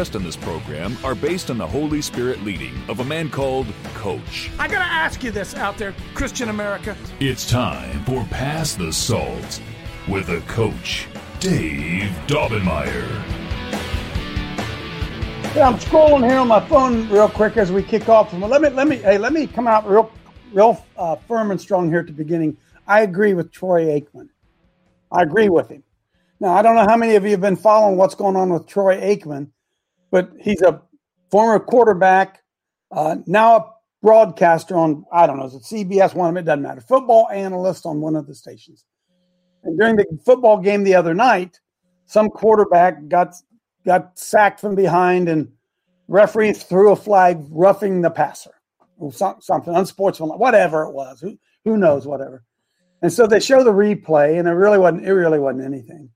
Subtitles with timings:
[0.00, 4.50] in this program are based on the Holy Spirit leading of a man called Coach.
[4.58, 6.96] I gotta ask you this out there, Christian America.
[7.20, 9.60] It's time for Pass the Salt
[10.08, 11.06] with a coach,
[11.38, 13.06] Dave Daubenmire.
[15.54, 18.32] Yeah, I'm scrolling here on my phone real quick as we kick off.
[18.32, 20.10] Let me let me hey let me come out real
[20.54, 22.56] real uh, firm and strong here at the beginning.
[22.86, 24.30] I agree with Troy Aikman.
[25.12, 25.82] I agree with him.
[26.40, 28.66] Now I don't know how many of you have been following what's going on with
[28.66, 29.50] Troy Aikman,
[30.10, 30.82] but he's a
[31.30, 32.42] former quarterback,
[32.90, 33.72] uh, now a
[34.02, 36.42] broadcaster on I don't know is it CBS one of them?
[36.42, 36.80] It doesn't matter.
[36.80, 38.84] Football analyst on one of the stations.
[39.62, 41.60] And during the football game the other night,
[42.06, 43.34] some quarterback got
[43.84, 45.52] got sacked from behind and
[46.08, 48.54] referee threw a flag roughing the passer
[48.98, 52.42] or something unsportsmanlike whatever it was who, who knows whatever
[53.00, 56.10] and so they show the replay and it really wasn't it really wasn't anything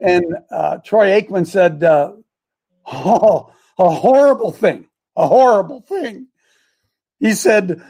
[0.00, 2.12] and uh, troy aikman said uh,
[2.86, 6.26] oh a horrible thing a horrible thing
[7.18, 7.82] he said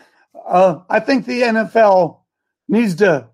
[0.47, 2.21] uh, i think the nfl
[2.69, 3.29] needs to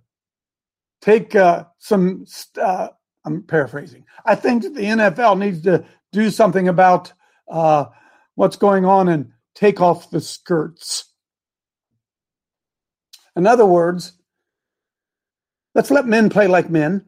[1.01, 2.25] take uh, some
[2.61, 2.89] uh,
[3.25, 4.05] I'm paraphrasing.
[4.25, 7.13] I think the NFL needs to do something about
[7.47, 7.87] uh,
[8.35, 11.13] what's going on and take off the skirts.
[13.37, 14.15] In other words,
[15.75, 17.05] let's let men play like men.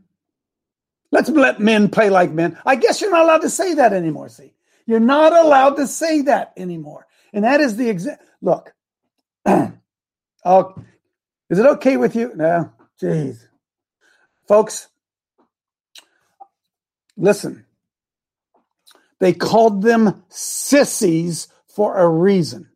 [1.12, 2.58] Let's let men play like men.
[2.64, 4.28] I guess you're not allowed to say that anymore.
[4.28, 4.52] See,
[4.86, 7.06] you're not allowed to say that anymore.
[7.32, 8.72] And that is the exact look.
[9.46, 10.74] oh,
[11.48, 12.32] is it okay with you?
[12.34, 13.38] No, jeez,
[14.46, 14.88] folks.
[17.16, 17.66] Listen,
[19.18, 22.68] they called them sissies for a reason.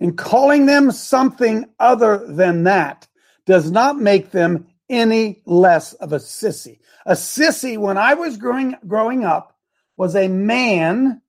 [0.00, 3.06] And calling them something other than that
[3.46, 6.80] does not make them any less of a sissy.
[7.06, 9.56] A sissy, when I was growing, growing up,
[9.96, 11.22] was a man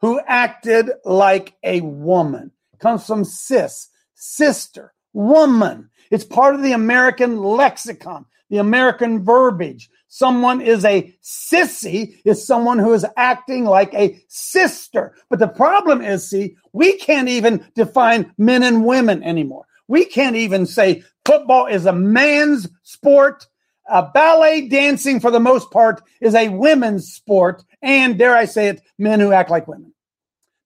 [0.00, 2.50] who acted like a woman.
[2.78, 5.90] Comes from sis, sister, woman.
[6.10, 9.90] It's part of the American lexicon, the American verbiage.
[10.08, 15.14] Someone is a sissy is someone who is acting like a sister.
[15.28, 19.66] But the problem is, see, we can't even define men and women anymore.
[19.90, 23.48] We can't even say football is a man's sport.
[23.88, 27.64] Uh, ballet dancing, for the most part, is a women's sport.
[27.82, 29.92] And dare I say it, men who act like women.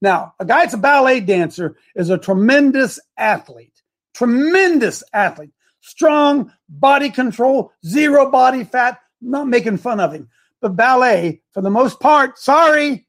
[0.02, 3.80] Now, a guy that's a ballet dancer is a tremendous athlete,
[4.12, 10.28] tremendous athlete, strong body control, zero body fat, not making fun of him.
[10.60, 13.06] But ballet, for the most part, sorry,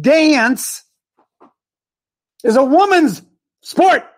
[0.00, 0.82] dance
[2.42, 3.20] is a woman's
[3.60, 4.08] sport.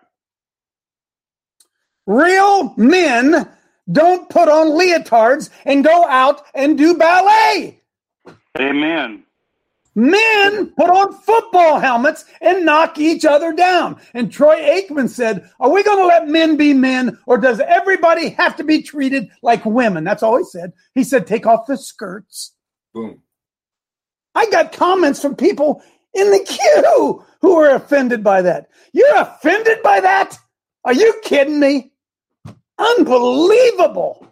[2.07, 3.47] Real men
[3.91, 7.81] don't put on leotards and go out and do ballet.
[8.59, 9.23] Amen.
[9.93, 13.99] Men put on football helmets and knock each other down.
[14.13, 18.29] And Troy Aikman said, Are we going to let men be men or does everybody
[18.29, 20.03] have to be treated like women?
[20.03, 20.73] That's all he said.
[20.93, 22.53] He said, Take off the skirts.
[22.93, 23.21] Boom.
[24.35, 25.81] I got comments from people
[26.13, 28.69] in the queue who were offended by that.
[28.93, 30.37] You're offended by that?
[30.83, 31.91] Are you kidding me?
[32.77, 34.27] Unbelievable.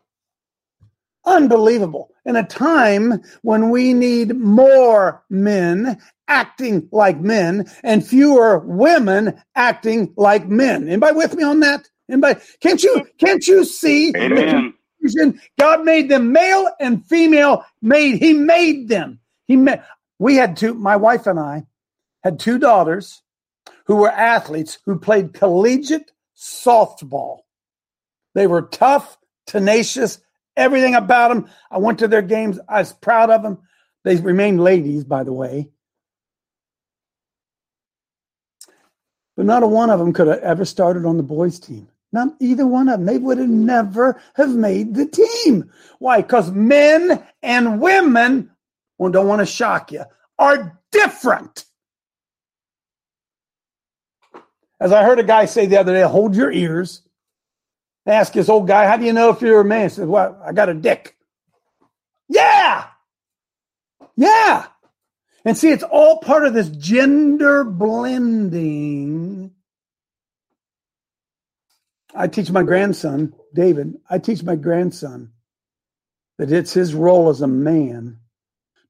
[1.26, 2.12] Unbelievable.
[2.26, 10.14] In a time when we need more men acting like men and fewer women acting
[10.18, 10.88] like men.
[10.88, 11.88] Anybody with me on that?
[12.10, 12.40] Anybody?
[12.62, 14.74] Can't you can't you see Amen.
[15.60, 19.20] God made them male and female made he made them.
[19.48, 19.82] He made
[20.20, 21.64] we had two my wife and I
[22.24, 23.22] had two daughters
[23.86, 27.40] who were athletes who played collegiate softball.
[28.36, 29.18] They were tough,
[29.48, 30.20] tenacious,
[30.56, 31.50] everything about them.
[31.72, 32.60] I went to their games.
[32.70, 33.58] I was proud of them.
[34.04, 35.70] They remained ladies, by the way.
[39.36, 41.88] But not a one of them could have ever started on the boys' team.
[42.12, 43.06] Not either one of them.
[43.06, 45.72] They would have never have made the team.
[46.00, 46.22] Why?
[46.22, 48.52] Because men and women,
[48.98, 50.04] well, don't want to shock you,
[50.38, 51.66] are different.
[54.80, 57.02] As I heard a guy say the other day, hold your ears.
[58.06, 59.84] Ask this old guy, how do you know if you're a man?
[59.84, 61.16] He says, Well, I got a dick.
[62.30, 62.86] Yeah.
[64.16, 64.68] Yeah.
[65.44, 69.52] And see, it's all part of this gender blending.
[72.16, 75.32] I teach my grandson, David, I teach my grandson
[76.38, 78.20] that it's his role as a man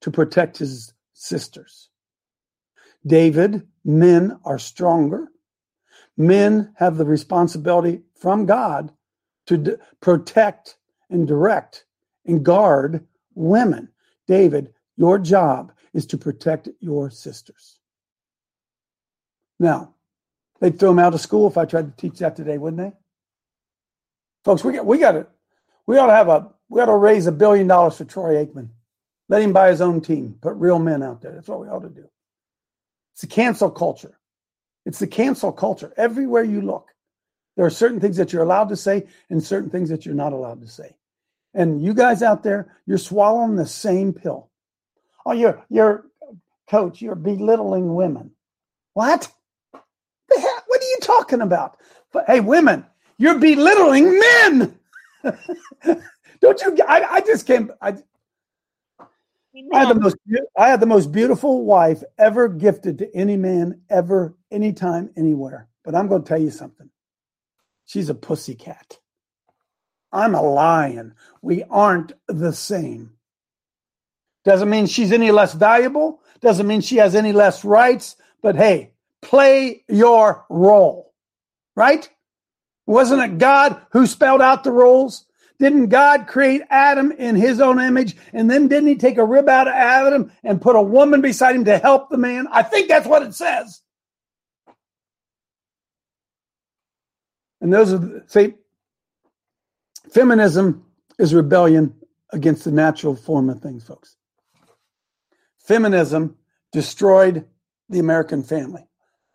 [0.01, 1.89] to protect his sisters.
[3.05, 5.27] David, men are stronger.
[6.17, 8.91] Men have the responsibility from God
[9.47, 10.77] to d- protect
[11.09, 11.85] and direct
[12.25, 13.89] and guard women.
[14.27, 17.79] David, your job is to protect your sisters.
[19.59, 19.93] Now,
[20.59, 22.97] they'd throw him out of school if I tried to teach that today, wouldn't they?
[24.43, 25.27] Folks, we got we got to
[25.87, 28.69] we ought to have a we ought to raise a billion dollars for Troy Aikman.
[29.29, 30.37] Let him buy his own team.
[30.41, 31.31] Put real men out there.
[31.31, 32.07] That's what we ought to do.
[33.13, 34.19] It's the cancel culture.
[34.85, 35.93] It's the cancel culture.
[35.97, 36.89] Everywhere you look,
[37.55, 40.33] there are certain things that you're allowed to say and certain things that you're not
[40.33, 40.95] allowed to say.
[41.53, 44.49] And you guys out there, you're swallowing the same pill.
[45.25, 46.05] Oh, you're you're
[46.69, 48.31] coach, you're belittling women.
[48.93, 49.31] What?
[49.71, 51.77] What are you talking about?
[52.11, 52.85] But hey, women,
[53.17, 54.79] you're belittling men.
[56.41, 56.77] Don't you?
[56.87, 57.71] I, I just came.
[57.81, 57.95] I,
[59.73, 60.17] I had the most.
[60.57, 65.67] I had the most beautiful wife ever gifted to any man ever, anytime, anywhere.
[65.83, 66.89] But I'm going to tell you something.
[67.85, 68.99] She's a pussy cat.
[70.11, 71.13] I'm a lion.
[71.41, 73.11] We aren't the same.
[74.43, 76.21] Doesn't mean she's any less valuable.
[76.39, 78.15] Doesn't mean she has any less rights.
[78.41, 78.91] But hey,
[79.21, 81.13] play your role,
[81.75, 82.09] right?
[82.85, 85.25] Wasn't it God who spelled out the roles?
[85.57, 88.15] Didn't God create Adam in his own image?
[88.33, 91.55] And then didn't he take a rib out of Adam and put a woman beside
[91.55, 92.47] him to help the man?
[92.51, 93.81] I think that's what it says.
[97.65, 98.53] And those are, see,
[100.11, 100.85] feminism
[101.17, 101.95] is rebellion
[102.31, 104.17] against the natural form of things, folks.
[105.57, 106.37] Feminism
[106.71, 107.43] destroyed
[107.89, 108.85] the American family.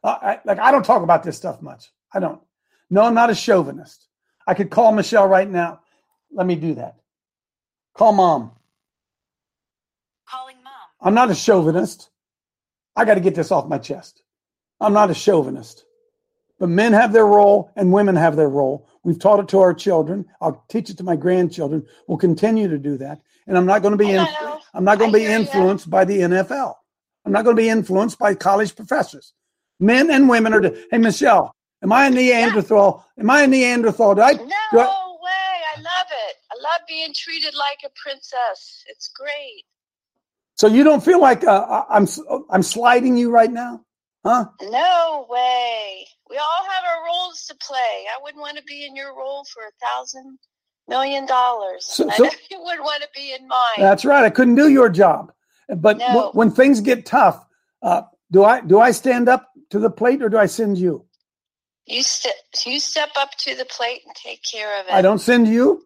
[0.04, 1.90] I, like, I don't talk about this stuff much.
[2.14, 2.40] I don't.
[2.88, 4.06] No, I'm not a chauvinist.
[4.46, 5.80] I could call Michelle right now.
[6.30, 7.00] Let me do that.
[7.94, 8.52] Call mom.
[10.28, 10.72] Calling mom.
[11.00, 12.10] I'm not a chauvinist.
[12.94, 14.22] I got to get this off my chest.
[14.80, 15.84] I'm not a chauvinist.
[16.60, 18.86] But men have their role and women have their role.
[19.02, 20.26] We've taught it to our children.
[20.42, 21.86] I'll teach it to my grandchildren.
[22.06, 23.20] We'll continue to do that.
[23.46, 24.26] And I'm not going to be in,
[24.74, 26.74] I'm not going to be influenced by the NFL.
[27.24, 29.32] I'm not going to be influenced by college professors.
[29.80, 30.62] Men and women are.
[30.90, 33.06] Hey, Michelle, am I a Neanderthal?
[33.18, 34.20] Am I a Neanderthal?
[34.20, 34.40] I, No
[34.72, 35.56] I, way.
[35.76, 36.36] I love it.
[36.52, 38.84] I love being treated like a princess.
[38.88, 39.64] It's great.
[40.56, 42.06] so you don't feel like uh, I'm
[42.50, 43.82] I'm sliding you right now,
[44.24, 44.46] huh?
[44.62, 46.06] No way.
[46.28, 48.04] We all have our roles to play.
[48.16, 50.38] I wouldn't want to be in your role for a thousand
[50.88, 51.86] million dollars.
[51.86, 53.78] So- so- you wouldn't want to be in mine.
[53.78, 54.24] That's right.
[54.24, 55.32] I couldn't do your job.
[55.68, 56.06] But No.
[56.06, 57.44] w- when things get tough,
[57.82, 58.02] uh,
[58.32, 61.06] do I do I stand up to the plate or do I send you?
[61.86, 62.34] you step
[62.66, 64.92] you step up to the plate and take care of it.
[64.92, 65.84] I don't send you.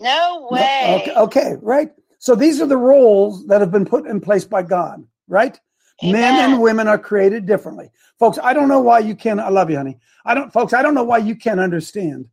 [0.00, 0.54] No No?
[0.54, 1.02] way.
[1.02, 1.92] Okay, okay, right.
[2.18, 5.58] So these are the roles that have been put in place by God, right?
[6.02, 7.90] Men and women are created differently.
[8.18, 9.98] Folks, I don't know why you can't I love you, honey.
[10.24, 12.28] I don't folks, I don't know why you can't understand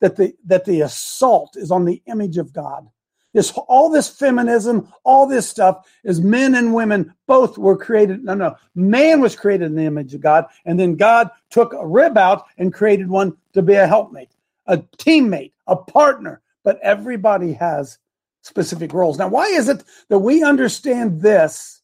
[0.00, 2.88] that the that the assault is on the image of God.
[3.32, 8.24] This all this feminism, all this stuff is men and women both were created.
[8.24, 11.86] No, no, man was created in the image of God, and then God took a
[11.86, 14.30] rib out and created one to be a helpmate,
[14.66, 16.40] a teammate, a partner.
[16.64, 17.98] But everybody has
[18.40, 19.18] specific roles.
[19.18, 21.75] Now, why is it that we understand this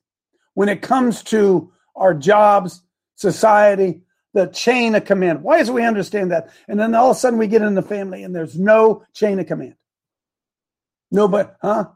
[0.55, 2.83] when it comes to our jobs,
[3.17, 4.03] society,
[4.35, 5.43] the chain of command?
[5.43, 6.51] Why is it we understand that?
[6.69, 9.39] And then all of a sudden we get in the family and there's no chain
[9.39, 9.75] of command.
[11.11, 11.91] Nobody, huh?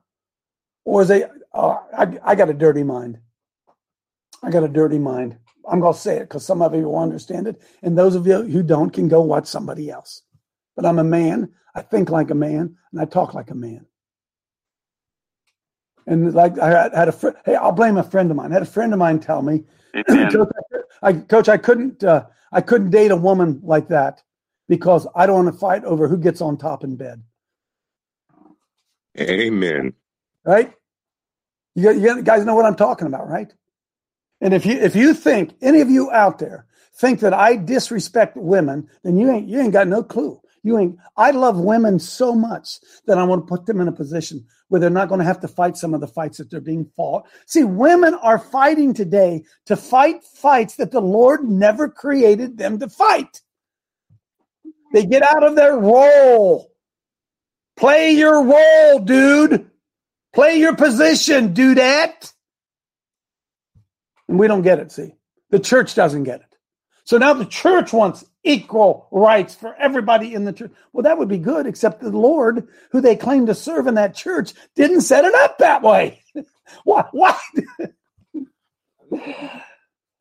[0.84, 3.18] Or is they, oh, I, I got a dirty mind.
[4.42, 5.38] I got a dirty mind.
[5.68, 7.60] I'm going to say it because some of you will understand it.
[7.82, 10.22] And those of you who don't can go watch somebody else.
[10.76, 11.50] But I'm a man.
[11.74, 13.86] I think like a man and I talk like a man.
[16.06, 18.50] And like I had- had a friend, hey, I'll blame a friend of mine.
[18.52, 19.64] I had a friend of mine tell me,
[20.08, 20.34] coach,
[21.02, 24.22] I, coach, I couldn't, uh, I couldn't date a woman like that
[24.68, 27.22] because I don't want to fight over who gets on top in bed.
[29.18, 29.94] Amen.
[30.44, 30.72] right?
[31.74, 33.52] You, got- you guys know what I'm talking about, right?
[34.42, 38.36] And if you if you think any of you out there think that I disrespect
[38.36, 40.38] women, then you ain't you ain't got no clue.
[41.16, 44.80] I love women so much that I want to put them in a position where
[44.80, 47.26] they're not going to have to fight some of the fights that they're being fought.
[47.46, 52.88] See, women are fighting today to fight fights that the Lord never created them to
[52.88, 53.42] fight.
[54.92, 56.72] They get out of their role.
[57.76, 59.70] Play your role, dude.
[60.34, 62.32] Play your position, that.
[64.28, 65.14] And we don't get it, see.
[65.50, 66.56] The church doesn't get it.
[67.04, 70.70] So now the church wants equal rights for everybody in the church.
[70.92, 74.14] Well, that would be good, except the Lord, who they claim to serve in that
[74.14, 76.22] church, didn't set it up that way.
[76.84, 77.38] why?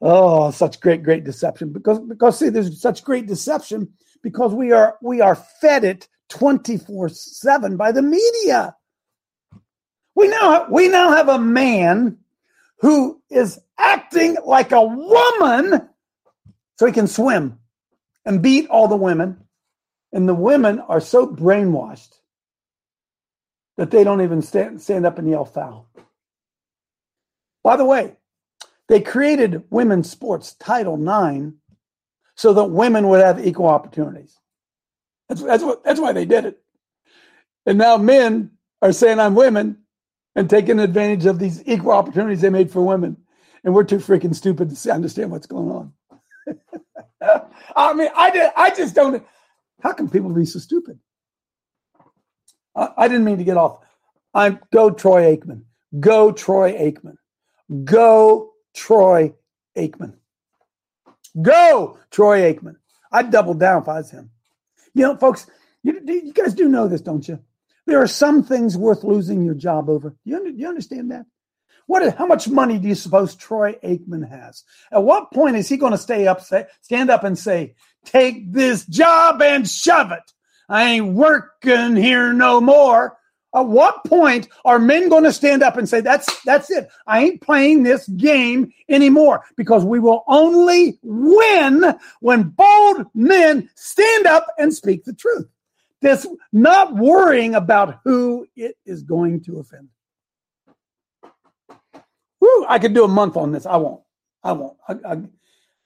[0.02, 1.72] Oh, such great, great deception.
[1.72, 3.92] Because, because see, there's such great deception
[4.22, 8.76] because we are we are fed it 24-7 by the media.
[10.14, 12.18] We now we now have a man
[12.82, 15.90] who is acting like a woman
[16.78, 17.58] so he can swim
[18.26, 19.42] and beat all the women.
[20.12, 22.14] And the women are so brainwashed
[23.78, 25.90] that they don't even stand, stand up and yell foul.
[27.64, 28.16] By the way,
[28.88, 31.54] they created women's sports Title IX
[32.36, 34.38] so that women would have equal opportunities.
[35.28, 36.62] That's, that's, what, that's why they did it.
[37.66, 38.52] And now men
[38.82, 39.80] are saying, I'm women
[40.36, 43.18] and taking advantage of these equal opportunities they made for women.
[43.64, 45.94] And we're too freaking stupid to understand what's going on.
[47.76, 49.26] I mean, I did, I just don't.
[49.82, 51.00] How can people be so stupid?
[52.76, 53.80] I, I didn't mean to get off.
[54.34, 55.64] I'm go Troy Aikman.
[56.00, 57.16] Go Troy Aikman.
[57.84, 59.34] Go Troy
[59.78, 60.14] Aikman.
[61.42, 62.76] Go Troy Aikman.
[63.12, 64.30] I'd double down if I was him.
[64.94, 65.48] You know, folks,
[65.84, 67.40] you, you guys do know this, don't you?
[67.86, 70.16] There are some things worth losing your job over.
[70.24, 71.26] You, under, you understand that?
[71.88, 72.16] What?
[72.18, 74.64] How much money do you suppose Troy Aikman has?
[74.92, 76.42] At what point is he going to stay up,
[76.82, 77.76] stand up, and say,
[78.06, 80.34] "Take this job and shove it.
[80.68, 83.18] I ain't working here no more."
[83.54, 86.90] At what point are men going to stand up and say, "That's that's it.
[87.08, 89.46] I ain't playing this game anymore"?
[89.56, 95.48] Because we will only win when bold men stand up and speak the truth.
[96.02, 99.90] This not worrying about who it is going to offend.
[102.56, 103.66] Woo, I could do a month on this.
[103.66, 104.02] I won't.
[104.44, 104.78] I won't.
[104.88, 104.94] I,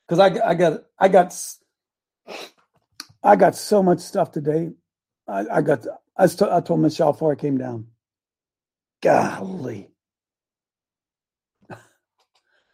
[0.07, 1.35] because I, I, I, got, I got,
[3.23, 4.71] I got so much stuff today.
[5.27, 5.85] I, I got,
[6.17, 7.87] I, st- I told Michelle before I came down.
[9.01, 9.89] Golly,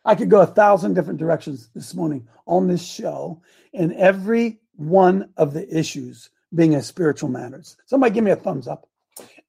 [0.06, 3.42] I could go a thousand different directions this morning on this show,
[3.74, 7.78] and every one of the issues being a spiritual matters.
[7.86, 8.88] Somebody give me a thumbs up.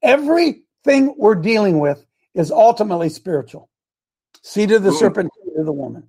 [0.02, 3.70] Everything we're dealing with is ultimately spiritual.
[4.46, 4.96] Seed of the Ooh.
[4.96, 6.04] serpent, seed of the woman.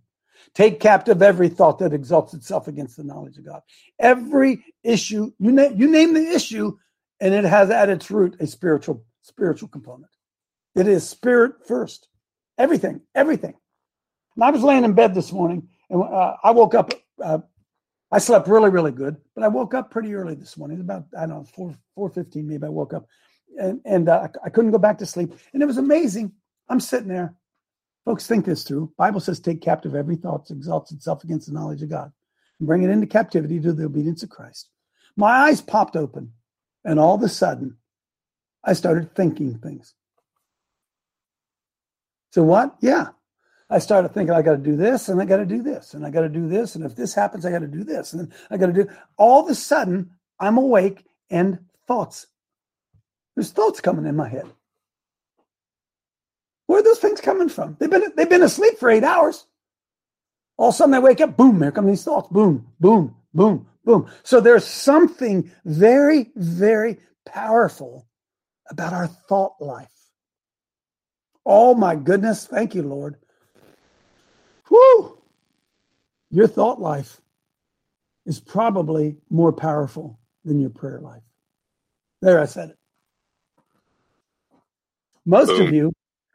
[0.54, 3.62] Take captive every thought that exalts itself against the knowledge of God.
[3.98, 6.78] Every issue, you name, you name the issue,
[7.20, 10.12] and it has at its root a spiritual spiritual component.
[10.76, 12.10] It is spirit first.
[12.60, 13.56] Everything, everything.
[14.36, 16.94] And I was laying in bed this morning, and uh, I woke up.
[17.22, 17.40] Uh,
[18.12, 20.80] I slept really, really good, but I woke up pretty early this morning.
[20.80, 22.68] About I don't know four four fifteen maybe.
[22.68, 23.08] I woke up,
[23.60, 26.34] and and uh, I couldn't go back to sleep, and it was amazing.
[26.70, 27.34] I'm sitting there
[28.08, 28.94] Folks, think this through.
[28.98, 32.14] Bible says, take captive every thought that exalts itself against the knowledge of God
[32.58, 34.70] and bring it into captivity to the obedience of Christ.
[35.18, 36.32] My eyes popped open,
[36.86, 37.76] and all of a sudden,
[38.64, 39.94] I started thinking things.
[42.32, 42.78] So what?
[42.80, 43.10] Yeah.
[43.70, 46.06] I started thinking I got to do this and I got to do this and
[46.06, 46.76] I got to do this.
[46.76, 48.14] And if this happens, I got to do this.
[48.14, 48.88] And I got to do
[49.18, 52.28] all of a sudden I'm awake and thoughts.
[53.36, 54.46] There's thoughts coming in my head.
[56.68, 57.78] Where are those things coming from?
[57.80, 59.46] They've been they've been asleep for eight hours.
[60.58, 62.30] All of a sudden they wake up, boom, here come these thoughts.
[62.30, 64.10] Boom, boom, boom, boom.
[64.24, 68.08] So there's something very, very powerful
[68.70, 69.92] about our thought life.
[71.46, 72.46] Oh my goodness.
[72.46, 73.16] Thank you, Lord.
[74.68, 75.18] Whew.
[76.32, 77.22] Your thought life
[78.26, 81.24] is probably more powerful than your prayer life.
[82.22, 82.78] There, I said it.
[85.26, 85.94] Most of you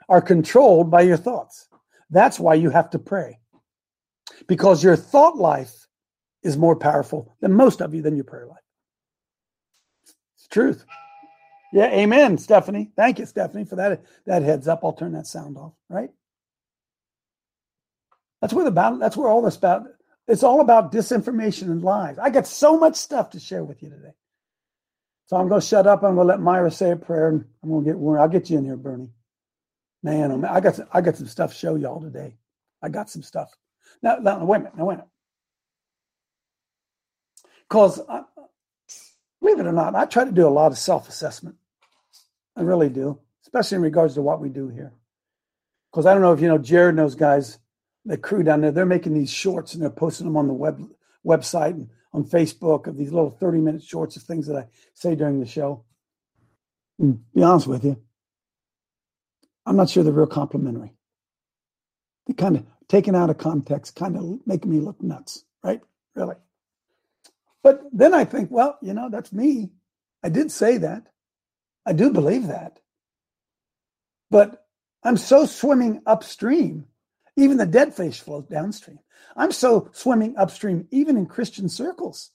[0.09, 1.69] are controlled by your thoughts.
[2.11, 3.41] That's why you have to pray.
[4.49, 5.87] Because your thought life
[6.43, 8.59] is more powerful than most of you than your prayer life.
[10.37, 10.85] It's truth.
[11.73, 12.93] Yeah, amen, Stephanie.
[12.97, 14.81] Thank you, Stephanie, for that, that heads up.
[14.85, 16.11] I'll turn that sound off, right?
[18.41, 19.87] That's where the battle, that's where all this about
[20.29, 22.19] it's all about disinformation and lies.
[22.19, 24.13] I got so much stuff to share with you today.
[25.27, 26.03] So I'm gonna shut up.
[26.03, 28.65] I'm gonna let Myra say a prayer and I'm gonna get I'll get you in
[28.65, 29.11] here, Bernie.
[30.03, 32.37] Man, oh man, I got some, I got some stuff to show y'all today.
[32.83, 33.57] I got some stuff.
[34.03, 34.77] Now, now wait a minute.
[34.77, 35.11] Now wait a minute.
[37.69, 38.01] Because
[39.41, 41.57] believe it or not, I try to do a lot of self-assessment.
[42.57, 44.93] I really do, especially in regards to what we do here.
[45.91, 47.59] Because I don't know if you know Jared and those guys,
[48.05, 48.73] the crew down there.
[48.73, 50.83] They're making these shorts and they're posting them on the web
[51.25, 55.39] website and on Facebook of these little thirty-minute shorts of things that I say during
[55.39, 55.85] the show.
[56.99, 57.97] And be honest with you,
[59.67, 60.93] I'm not sure they're real complimentary.
[62.27, 65.81] They kind of taken out of context, kind of make me look nuts, right?
[66.15, 66.37] Really.
[67.63, 69.71] But then I think, well, you know, that's me.
[70.23, 71.07] I did say that.
[71.87, 72.81] I do believe that.
[74.31, 74.67] But
[75.05, 76.87] I'm so swimming upstream,
[77.37, 78.99] even the dead fish float downstream.
[79.37, 82.31] I'm so swimming upstream, even in Christian circles,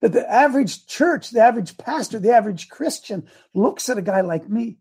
[0.00, 4.48] that the average church, the average pastor, the average Christian looks at a guy like
[4.48, 4.78] me.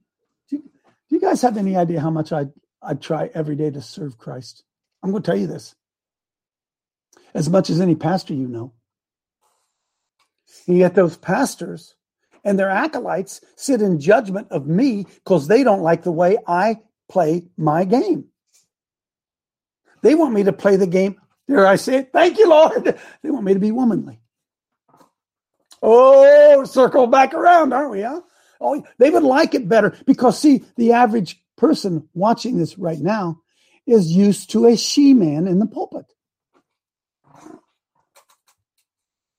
[1.15, 2.47] You guys have any idea how much I
[2.81, 4.65] I try every day to serve Christ?
[5.01, 5.73] I'm going to tell you this.
[7.33, 8.73] As much as any pastor you know.
[10.67, 11.95] And yet those pastors
[12.43, 16.81] and their acolytes sit in judgment of me because they don't like the way I
[17.07, 18.25] play my game.
[20.01, 21.15] They want me to play the game.
[21.47, 22.99] There I say, thank you, Lord.
[23.23, 24.19] They want me to be womanly.
[25.81, 28.01] Oh, circle back around, aren't we?
[28.01, 28.19] Huh?
[28.61, 33.39] Oh, they would like it better because see, the average person watching this right now
[33.87, 36.05] is used to a she man in the pulpit.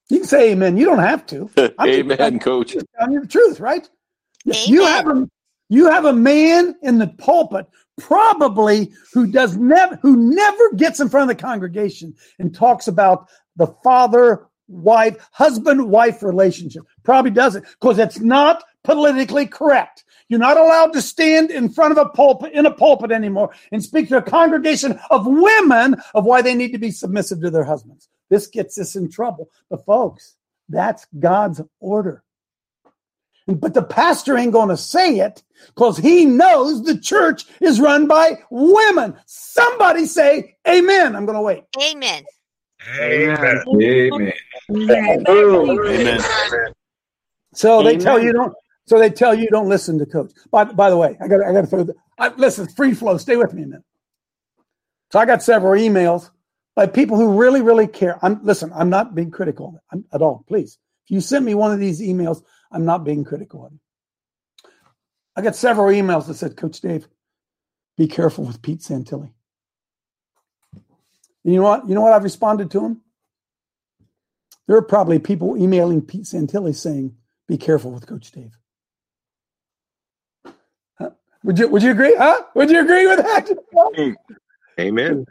[0.08, 0.76] You can say amen.
[0.76, 1.50] You don't have to.
[1.78, 2.76] I'm amen, coach.
[3.00, 3.88] I'm the truth, right?
[4.46, 4.62] Amen.
[4.66, 5.28] You have a
[5.68, 7.66] you have a man in the pulpit
[7.98, 13.26] probably who does never who never gets in front of the congregation and talks about
[13.56, 20.56] the father wife husband wife relationship probably doesn't because it's not politically correct you're not
[20.56, 24.16] allowed to stand in front of a pulpit in a pulpit anymore and speak to
[24.16, 28.46] a congregation of women of why they need to be submissive to their husbands this
[28.46, 30.36] gets us in trouble but folks
[30.68, 32.22] that's god's order
[33.46, 38.06] but the pastor ain't going to say it because he knows the church is run
[38.08, 39.16] by women.
[39.26, 41.14] Somebody say amen.
[41.14, 41.62] I'm going to wait.
[41.80, 42.24] Amen.
[42.98, 43.62] Amen.
[43.68, 44.32] Amen.
[44.70, 45.24] Amen.
[45.28, 46.20] Amen.
[47.54, 48.54] So they tell you don't.
[48.86, 50.32] So they tell you don't listen to coach.
[50.50, 51.84] By, by the way, I got I got to throw.
[51.84, 53.18] The, I, listen, free flow.
[53.18, 53.84] Stay with me a minute.
[55.12, 56.30] So I got several emails
[56.74, 58.18] by people who really, really care.
[58.24, 58.72] I'm listen.
[58.74, 59.80] I'm not being critical
[60.12, 60.44] at all.
[60.48, 63.70] Please, if you send me one of these emails, I'm not being critical.
[65.34, 67.06] I got several emails that said, Coach Dave,
[67.98, 69.32] be careful with Pete Santilli.
[70.72, 71.88] And you know what?
[71.88, 73.02] You know what I've responded to him?
[74.66, 78.56] There are probably people emailing Pete Santilli saying, be careful with Coach Dave.
[81.46, 82.14] Would you would you agree?
[82.18, 82.42] Huh?
[82.56, 84.16] Would you agree with that?
[84.80, 85.24] Amen.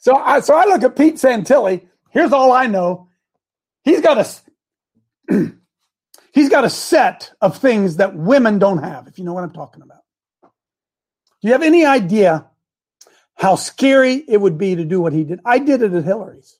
[0.00, 1.86] So I so I look at Pete Santilli.
[2.10, 3.08] Here's all I know.
[3.84, 4.18] He's got
[5.30, 5.52] a
[6.32, 9.52] He's got a set of things that women don't have, if you know what I'm
[9.52, 10.02] talking about.
[10.42, 10.48] Do
[11.48, 12.46] you have any idea
[13.34, 15.38] how scary it would be to do what he did?
[15.44, 16.58] I did it at Hillary's.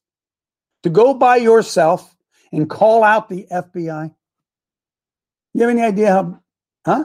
[0.85, 2.15] To go by yourself
[2.53, 4.15] and call out the FBI.
[5.55, 6.41] You have any idea how,
[6.87, 7.05] huh?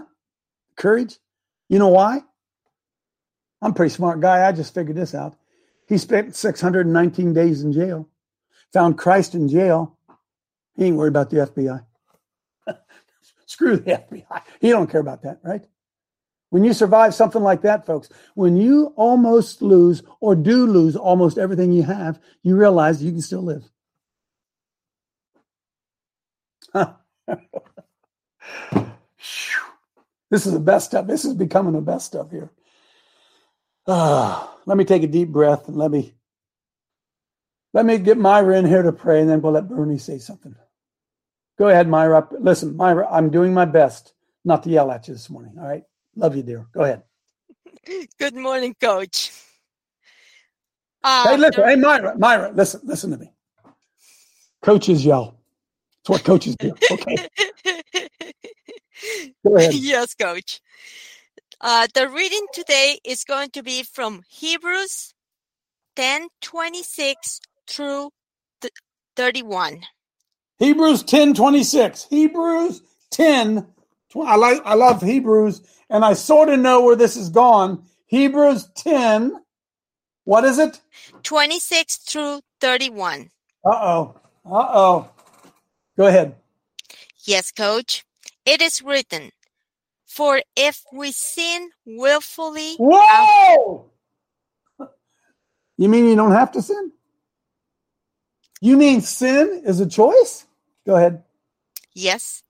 [0.76, 1.18] Courage?
[1.70, 2.22] You know why?
[3.62, 4.48] I'm a pretty smart guy.
[4.48, 5.36] I just figured this out.
[5.88, 8.08] He spent 619 days in jail,
[8.74, 9.98] found Christ in jail.
[10.76, 11.86] He ain't worried about the FBI.
[13.46, 14.42] Screw the FBI.
[14.60, 15.66] He don't care about that, right?
[16.50, 21.38] When you survive something like that, folks, when you almost lose or do lose almost
[21.38, 23.70] everything you have, you realize you can still live.
[30.30, 31.08] this is the best stuff.
[31.08, 32.52] This is becoming the best stuff here.
[33.86, 36.14] Uh, let me take a deep breath and let me
[37.74, 40.56] let me get Myra in here to pray, and then we'll let Bernie say something.
[41.60, 42.28] Go ahead, Myra.
[42.40, 44.14] Listen, Myra, I'm doing my best
[44.46, 45.54] not to yell at you this morning.
[45.60, 45.84] All right.
[46.16, 46.68] Love you, dear.
[46.74, 47.04] Go ahead.
[48.20, 49.32] Good morning, Coach.
[51.04, 51.64] Uh, hey, listen.
[51.64, 52.18] Hey, Myra.
[52.18, 52.82] Myra, listen.
[52.84, 53.32] Listen to me.
[54.64, 55.40] Coaches yell.
[56.02, 56.74] It's what coaches do.
[56.92, 57.28] Okay.
[59.46, 59.74] Go ahead.
[59.74, 60.62] Yes, Coach.
[61.62, 65.14] Uh, the reading today is going to be from Hebrews
[65.96, 68.10] 10 26 through
[69.16, 69.82] 31.
[70.60, 72.08] Hebrews 10 26.
[72.10, 73.68] Hebrews 10.
[74.26, 77.84] I like I love Hebrews, and I sort of know where this is gone.
[78.08, 79.34] Hebrews 10.
[80.26, 80.82] What is it?
[81.24, 83.30] 26 through 31.
[83.66, 84.16] Uh-oh.
[84.46, 85.10] Uh-oh.
[85.98, 86.36] Go ahead.
[87.26, 88.06] Yes, coach.
[88.48, 89.32] It is written,
[90.06, 92.76] For if we sin willfully.
[92.80, 93.92] Whoa!
[95.78, 96.94] You mean you don't have to sin?
[98.62, 100.48] You mean sin is a choice?
[100.86, 101.24] Go ahead.
[101.94, 102.44] Yes.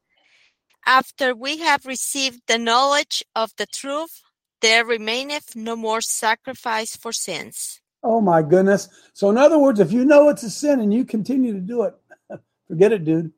[0.86, 4.22] After we have received the knowledge of the truth,
[4.62, 7.82] there remaineth no more sacrifice for sins.
[8.04, 8.88] Oh my goodness.
[9.14, 11.84] So, in other words, if you know it's a sin and you continue to do
[11.84, 11.96] it,
[12.68, 13.32] forget it, dude.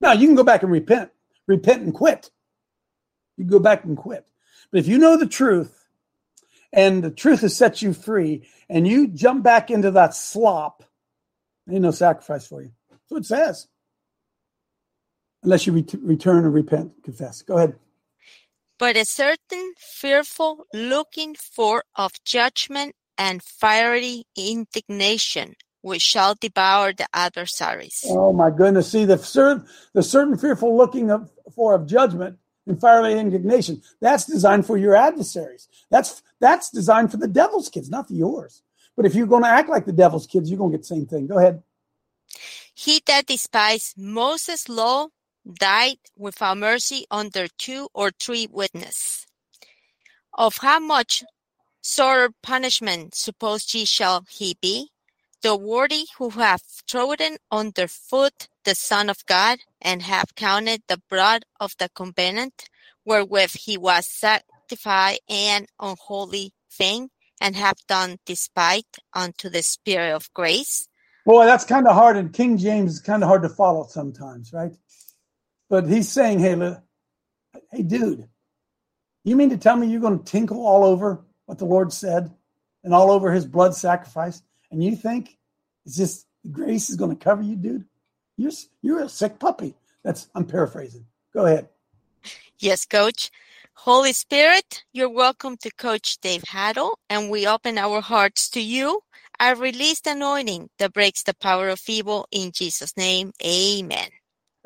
[0.00, 1.10] Now, you can go back and repent,
[1.50, 2.30] repent and quit.
[3.36, 4.24] You go back and quit.
[4.70, 5.88] But if you know the truth
[6.72, 10.84] and the truth has set you free and you jump back into that slop,
[11.68, 12.70] ain't no sacrifice for you.
[12.90, 13.66] That's what it says.
[15.42, 17.42] Unless you ret- return and repent, confess.
[17.42, 17.74] Go ahead.
[18.78, 27.06] But a certain fearful looking for of judgment and fiery indignation which shall devour the
[27.12, 28.04] adversaries.
[28.08, 28.90] Oh my goodness!
[28.90, 33.82] See the certain the certain fearful looking of, for of judgment and fiery indignation.
[34.00, 35.68] That's designed for your adversaries.
[35.90, 38.62] That's that's designed for the devil's kids, not for yours.
[38.96, 40.94] But if you're going to act like the devil's kids, you're going to get the
[40.94, 41.26] same thing.
[41.26, 41.62] Go ahead.
[42.74, 45.08] He that despised Moses' law
[45.58, 49.26] died without mercy under two or three witnesses.
[50.34, 51.24] Of how much
[51.82, 54.90] sorer punishment suppose ye shall he be?
[55.42, 61.00] The worthy who have trodden under foot the Son of God, and have counted the
[61.08, 62.68] blood of the covenant,
[63.06, 67.08] wherewith he was sanctified an unholy thing,
[67.40, 70.88] and have done despite unto the Spirit of grace.
[71.24, 72.18] Boy, that's kind of hard.
[72.18, 74.72] And King James is kind of hard to follow sometimes, right?
[75.70, 76.76] But he's saying, hey,
[77.72, 78.28] hey, dude,
[79.24, 82.30] you mean to tell me you're going to tinkle all over what the Lord said
[82.84, 84.42] and all over his blood sacrifice?
[84.70, 85.36] And you think
[85.84, 87.84] it's just grace is going to cover you, dude?
[88.36, 88.52] You're,
[88.82, 89.74] you're a sick puppy.
[90.02, 91.06] That's, I'm paraphrasing.
[91.34, 91.68] Go ahead.
[92.58, 93.30] Yes, Coach.
[93.74, 99.00] Holy Spirit, you're welcome to Coach Dave Haddle, and we open our hearts to you.
[99.38, 103.32] I release the anointing that breaks the power of evil in Jesus' name.
[103.42, 104.10] Amen.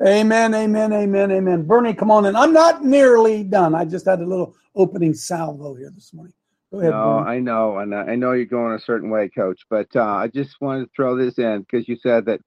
[0.05, 1.63] Amen, amen, amen, amen.
[1.63, 2.35] Bernie, come on in.
[2.35, 3.73] I'm not nearly done.
[3.73, 6.33] I just had a little opening salvo here this morning.
[6.79, 6.91] Ahead.
[6.91, 7.19] No.
[7.19, 9.61] I know, and I know you're going a certain way, Coach.
[9.69, 12.41] But uh, I just wanted to throw this in because you said that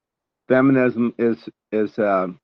[0.48, 1.38] feminism is
[1.72, 2.40] is um,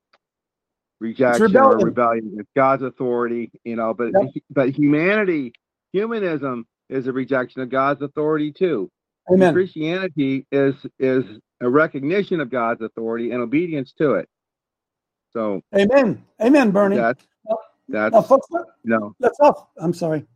[1.01, 1.81] rejection or rebellion.
[1.81, 3.51] rebellion against God's authority.
[3.65, 4.31] You know, but Yep.
[4.51, 5.53] but humanity,
[5.93, 8.91] humanism is a rejection of God's authority too.
[9.35, 9.51] And Amen.
[9.51, 11.25] Christianity is is
[11.63, 14.29] a recognition of God's authority and obedience to it.
[15.33, 16.25] So Amen.
[16.43, 16.97] Amen, Bernie.
[16.97, 17.25] that's
[17.89, 19.15] that's Now, folks, let- no.
[19.21, 19.67] let's off.
[19.79, 20.27] I'm sorry.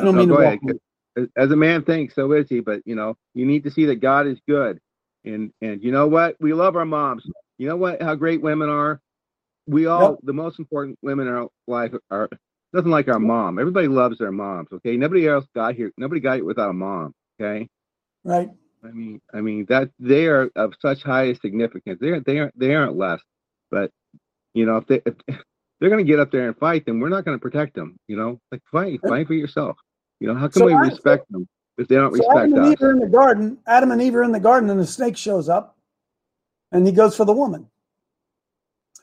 [0.00, 0.78] I don't No, mean to walk ahead.
[1.36, 2.60] As- a man thinks, so is he.
[2.60, 4.80] But you know, you need to see that God is good,
[5.24, 6.36] and and you know what?
[6.40, 7.24] We love our moms.
[7.58, 8.02] You know what?
[8.02, 9.00] How great women are.
[9.66, 10.20] We all Yep.
[10.24, 12.28] the most important women in our life are
[12.72, 13.58] nothing like our mom.
[13.58, 14.68] Everybody loves their moms.
[14.72, 15.92] Okay, nobody else got here.
[15.98, 17.14] Nobody got here without a mom.
[17.40, 17.68] Okay,
[18.24, 18.50] Right.
[18.84, 21.98] I mean, I mean that they are of such high significance.
[22.00, 23.20] They are, they aren't they aren't less.
[23.70, 23.90] But
[24.54, 25.14] you know, if they if
[25.80, 27.96] they're going to get up there and fight, then we're not going to protect them.
[28.08, 29.76] You know, like fight, fight for yourself.
[30.20, 32.52] You know, how can So we I- respect them if they don't So respect Adam
[32.54, 32.72] and us?
[32.72, 33.58] Eve are in the garden.
[33.66, 35.76] Adam and Eve are in the garden, and the snake shows up,
[36.72, 37.68] and he goes for the woman.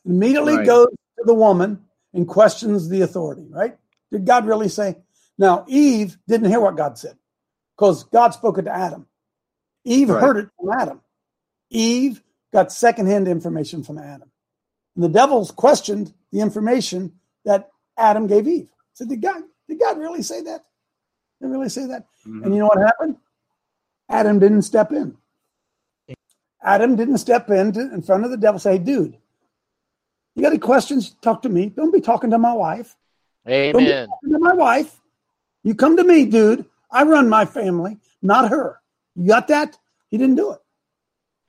[0.06, 0.66] Immediately Right.
[0.66, 3.48] goes to the woman and questions the authority.
[3.50, 3.78] Right?
[4.12, 4.98] Did God really say?
[5.38, 7.18] Now Eve didn't hear what God said
[7.76, 9.08] because God spoke it to Adam.
[9.84, 10.22] Eve Right.
[10.22, 11.02] heard it from Adam.
[11.70, 14.32] Eve got secondhand information from Adam,
[14.96, 18.72] and the devils questioned the information that Adam gave Eve.
[18.94, 19.44] Said, "Did God?
[19.68, 20.66] Did God really say that?
[21.40, 22.46] Did he really say that?" Mhm.
[22.46, 23.18] And you know what happened?
[24.10, 25.18] Adam didn't step in.
[26.62, 29.18] Adam didn't step in to, in front of the devil say, dude,
[30.36, 31.16] you got any questions?
[31.22, 31.70] Talk to me.
[31.70, 32.98] Don't be talking to my wife.
[33.46, 34.08] Don't be Amen.
[34.08, 35.02] talking to my wife.
[35.64, 36.66] You come to me, dude.
[36.92, 38.82] I run my family, not her.
[39.16, 39.78] You got that?
[40.10, 40.60] He didn't do it.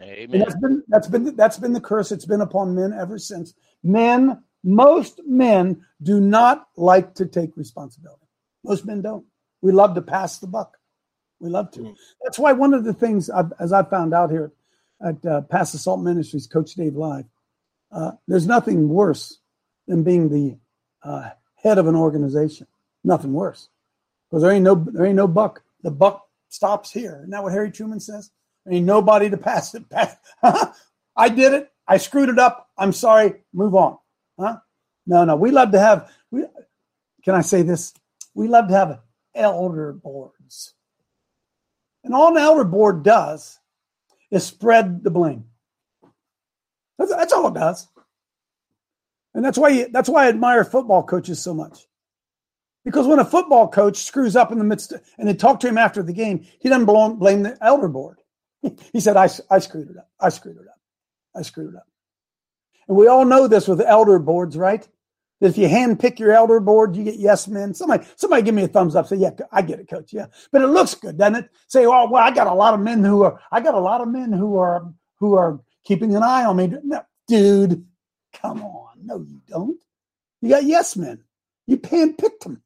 [0.01, 0.39] And Amen.
[0.41, 2.13] that's been that's been that's been the curse.
[2.13, 3.55] It's been upon men ever since.
[3.83, 8.27] Men, most men do not like to take responsibility.
[8.65, 9.25] Most men don't.
[9.63, 10.79] We love to pass the buck.
[11.41, 11.95] We love to.
[12.25, 14.53] That's why one of the things, I've, as I found out here
[15.05, 17.27] at uh, Pass Salt Ministries, Coach Dave Live,
[17.93, 19.39] uh, there's nothing worse
[19.87, 20.59] than being the
[21.09, 22.67] uh, head of an organization.
[23.05, 23.69] Nothing worse,
[24.29, 25.63] because there ain't no there ain't no buck.
[25.83, 27.19] The buck stops here.
[27.21, 28.31] Isn't that what Harry Truman says?
[28.65, 29.89] There ain't nobody to pass it.
[29.89, 30.17] Pass.
[31.17, 31.71] I did it.
[31.87, 32.69] I screwed it up.
[32.77, 33.35] I'm sorry.
[33.53, 33.99] Move on.
[34.39, 34.59] Huh?
[35.07, 35.37] No, no.
[35.37, 36.11] We love to have.
[36.31, 36.45] We,
[37.25, 37.95] can I say this?
[38.35, 38.91] We love to have
[39.39, 40.75] elder boards.
[42.05, 43.59] And all an elder board does
[44.31, 45.45] is spread the blame.
[46.99, 47.89] That's, that's all it does.
[49.35, 51.87] And that's why you, that's why I admire football coaches so much.
[52.85, 55.79] Because when a football coach screws up in the midst, and they talk to him
[55.79, 58.19] after the game, he doesn't blame the elder board.
[58.93, 60.11] he said, I, I screwed it up.
[60.19, 60.81] I screwed it up.
[61.37, 61.87] I screwed it up.
[62.89, 64.89] And we all know this with elder boards, right?
[65.41, 67.75] That if you hand pick your elder board, you get yes men.
[67.75, 69.07] Somebody, somebody give me a thumbs up.
[69.07, 70.13] Say, yeah, I get it, coach.
[70.13, 70.27] Yeah.
[70.51, 71.51] But it looks good, doesn't it?
[71.69, 74.01] Say, oh, well, I got a lot of men who are, I got a lot
[74.01, 76.73] of men who are, who are keeping an eye on me.
[76.83, 77.87] No, dude,
[78.33, 78.97] come on.
[79.05, 79.79] No, you don't.
[80.41, 81.23] You got yes men.
[81.67, 82.63] You hand picked them.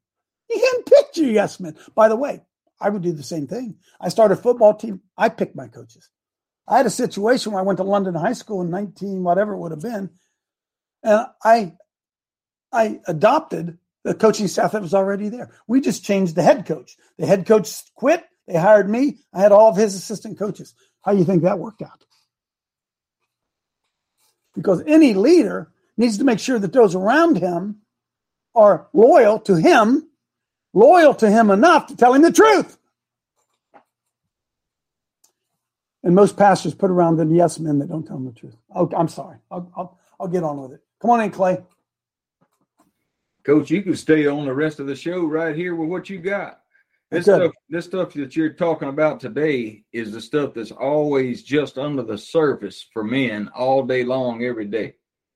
[0.49, 1.75] You handpicked your yes men.
[1.95, 2.41] By the way,
[2.79, 3.75] I would do the same thing.
[3.99, 5.01] I started a football team.
[5.17, 6.09] I picked my coaches.
[6.67, 9.57] I had a situation where I went to London High School in 19, whatever it
[9.57, 10.09] would have been,
[11.03, 11.73] and I
[12.73, 15.51] I adopted the coaching staff that was already there.
[15.67, 16.97] We just changed the head coach.
[17.17, 18.25] The head coach quit.
[18.47, 19.19] They hired me.
[19.33, 20.73] I had all of his assistant coaches.
[21.01, 22.03] How do you think that worked out?
[24.55, 27.81] Because any leader needs to make sure that those around him
[28.55, 30.09] are loyal to him,
[30.73, 32.77] loyal to him enough to tell him the truth.
[36.03, 38.55] And most pastors put around them yes men that don't tell them the truth.
[38.75, 39.37] Oh, I'm sorry.
[39.49, 40.81] I'll, I'll, I'll get on with it.
[41.01, 41.63] Come on in, Clay.
[43.45, 46.19] Coach, you can stay on the rest of the show right here with what you
[46.19, 46.59] got.
[47.11, 47.43] This Okay.
[47.43, 52.01] stuff, this stuff that you're talking about today is the stuff that's always just under
[52.03, 54.95] the surface for men all day long, every day.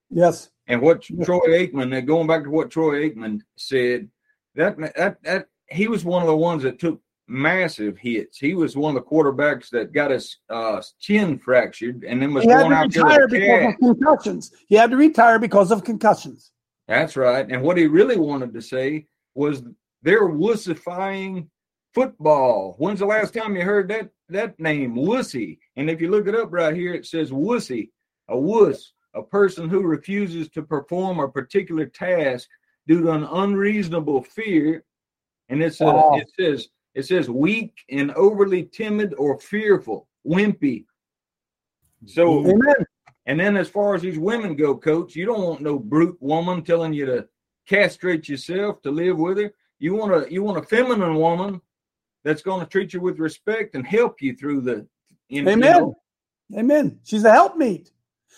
[0.10, 0.50] Yes.
[0.68, 4.10] And what Troy Aikman, going back to what Troy Aikman said,
[4.56, 8.40] that that that he was one of the ones that took massive hits.
[8.40, 12.46] He was one of the quarterbacks that got his uh, chin fractured and then was
[12.46, 14.52] He going out there retire with because of concussions.
[14.68, 16.52] He had to retire because of concussions.
[16.88, 17.50] That's right.
[17.50, 19.64] And what he really wanted to say was
[20.02, 21.48] they're wussifying
[21.94, 22.76] football.
[22.78, 25.58] When's the last time you heard that that name, wussy?
[25.76, 27.90] And if you look it up right here, it says wussy,
[28.30, 32.48] a wuss, a person who refuses to perform a particular task
[32.88, 34.84] due to an unreasonable fear.
[35.50, 36.12] And it's uh, Wow.
[36.16, 40.86] it says it says weak and overly timid or fearful, wimpy.
[42.06, 42.86] So Amen.
[43.28, 46.64] And then as far as these women go, coach, you don't want no brute woman
[46.64, 47.28] telling you to
[47.68, 49.54] castrate yourself to live with her.
[49.80, 51.62] You want a you want a feminine woman
[52.24, 54.88] that's going to treat you with respect and help you through the
[55.30, 55.96] you know- Amen.
[56.58, 57.00] Amen.
[57.04, 57.92] She's a helpmeet.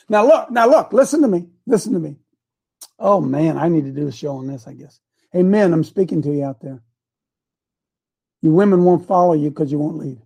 [0.09, 1.47] Now look, now look, listen to me.
[1.67, 2.15] Listen to me.
[2.97, 4.99] Oh man, I need to do a show on this, I guess.
[5.31, 6.81] Hey men, I'm speaking to you out there.
[8.41, 10.19] You women won't follow you because you won't lead.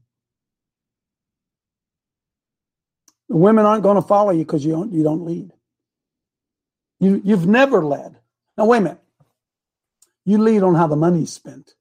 [3.30, 5.52] The women aren't going to follow you because you don't you don't lead.
[7.00, 8.18] You you've never led.
[8.58, 9.00] Now wait a minute.
[10.26, 11.74] You lead on how the money's spent.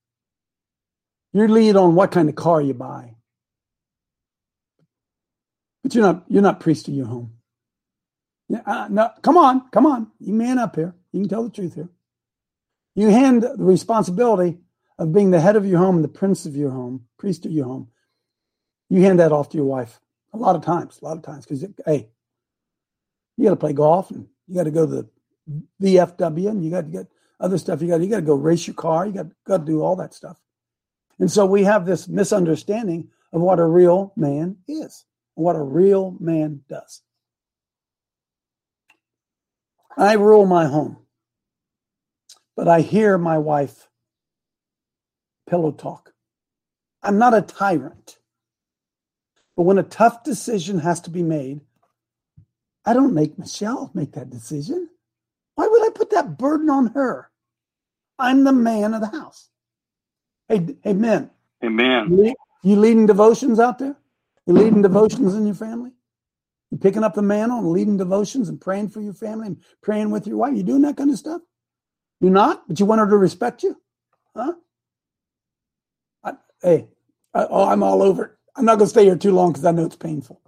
[1.33, 3.15] You lead on what kind of car you buy.
[5.83, 7.33] But you're not you're not priest of your home.
[8.67, 10.11] Uh, no, come on, come on.
[10.21, 10.95] You man up here.
[11.13, 11.89] You can tell the truth here.
[12.95, 14.59] You hand the responsibility
[14.99, 17.53] of being the head of your home and the prince of your home, priest of
[17.53, 17.89] your home.
[18.91, 19.99] You hand that off to your wife
[20.33, 22.09] a lot of times, a lot of times, because hey,
[23.37, 25.09] you got to play golf and you got to go to the
[25.83, 27.07] VFW and you got to get
[27.41, 27.83] other stuff.
[27.83, 29.07] You got you got to go race your car.
[29.07, 30.39] You got got to do all that stuff.
[31.19, 35.05] And so we have this misunderstanding of what a real man is,
[35.37, 37.03] and what a real man does.
[39.97, 40.99] I rule my home,
[42.57, 43.89] but I hear my wife
[45.49, 46.13] pillow talk.
[47.03, 48.19] I'm not a tyrant,
[49.57, 51.61] but when a tough decision has to be made,
[52.85, 54.89] I don't make Michelle make that decision.
[55.55, 57.31] Why would I put that burden on her?
[58.19, 59.51] I'm the man of the house.
[60.49, 61.31] Hey, hey, men,
[61.65, 62.11] Amen.
[62.11, 63.97] you lead- you leading devotions out there?
[64.47, 65.93] You leading devotions in your family?
[66.71, 70.11] You picking up the mantle and leading devotions and praying for your family and praying
[70.11, 70.57] with your wife?
[70.57, 71.43] You doing that kind of stuff?
[72.21, 73.81] You're not, but you want her to respect you,
[74.37, 74.55] huh?
[76.25, 76.89] I, hey,
[77.35, 78.33] I, oh, I'm all over it.
[78.57, 80.41] I'm not going to stay here too long because I know it's painful.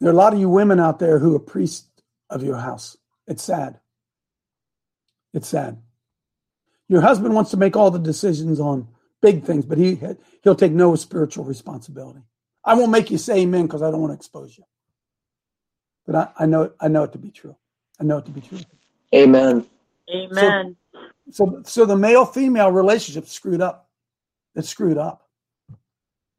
[0.00, 1.88] There are a lot of you women out there who are priests
[2.30, 2.96] of your house.
[3.26, 3.80] It's sad.
[5.34, 5.80] It's sad.
[6.88, 8.88] Your husband wants to make all the decisions on
[9.20, 10.00] big things, but he
[10.42, 12.20] he'll take no spiritual responsibility.
[12.64, 14.64] I won't make you say amen because I don't want to expose you.
[16.06, 17.56] But I, I know I know it to be true.
[18.00, 18.60] I know it to be true.
[19.14, 19.66] Amen.
[20.14, 20.76] Amen.
[21.30, 23.88] So so the male female relationship screwed up.
[24.54, 25.27] It's screwed up.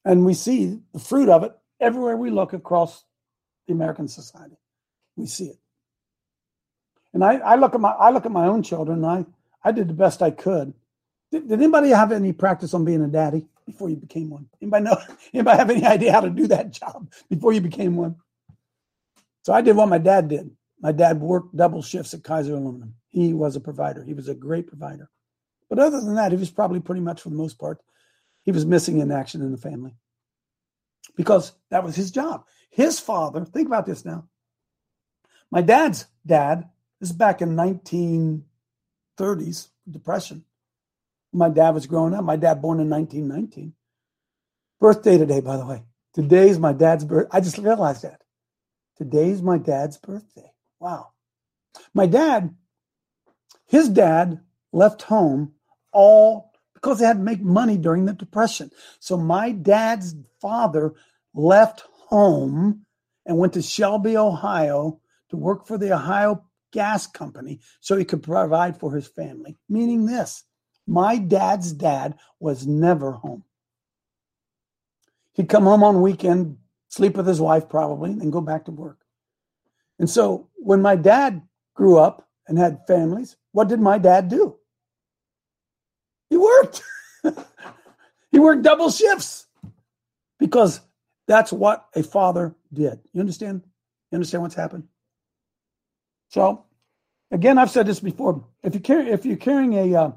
[0.05, 3.03] And we see the fruit of it everywhere we look across
[3.67, 4.57] the American society.
[5.15, 5.59] We see it.
[7.13, 9.25] And I, I look at my I look at my own children I,
[9.63, 10.73] I did the best I could.
[11.31, 14.47] Did, did anybody have any practice on being a daddy before you became one?
[14.62, 14.97] Anybody know
[15.33, 18.15] anybody have any idea how to do that job before you became one?
[19.43, 20.51] So I did what my dad did.
[20.81, 22.95] My dad worked double shifts at Kaiser Aluminum.
[23.09, 24.03] He was a provider.
[24.03, 25.09] He was a great provider.
[25.69, 27.79] But other than that, he was probably pretty much for the most part,
[28.49, 29.95] he was missing in action in the family.
[31.15, 32.45] Because that was his job.
[32.71, 34.27] His father, think about this now.
[35.51, 36.67] My dad's dad,
[36.99, 40.45] this is back in 1930s, depression.
[41.31, 42.23] My dad was growing up.
[42.23, 43.73] My dad born in 1919.
[44.79, 45.83] Birthday today, by the way.
[46.15, 47.27] Today's my dad's birth.
[47.31, 48.23] I just realized that.
[48.97, 50.51] Today's my dad's birthday.
[50.79, 51.09] Wow.
[51.93, 52.55] My dad,
[53.67, 54.41] his dad
[54.73, 55.53] left home
[55.91, 56.48] all
[56.81, 58.71] because they had to make money during the Depression.
[58.99, 60.93] So my dad's father
[61.33, 62.85] left home
[63.25, 68.23] and went to Shelby, Ohio to work for the Ohio Gas Company so he could
[68.23, 69.57] provide for his family.
[69.67, 70.43] Meaning this
[70.87, 73.43] my dad's dad was never home.
[75.33, 78.97] He'd come home on weekend, sleep with his wife probably, and go back to work.
[79.99, 81.41] And so when my dad
[81.75, 84.58] grew up and had families, what did my dad do?
[86.29, 86.83] He worked.
[88.31, 89.47] he worked double shifts
[90.39, 90.81] because
[91.27, 92.99] that's what a father did.
[93.13, 93.63] You understand?
[94.11, 94.87] You understand what's happened?
[96.29, 96.65] So,
[97.31, 98.45] again, I've said this before.
[98.63, 100.11] If you carry, if you're carrying a, uh,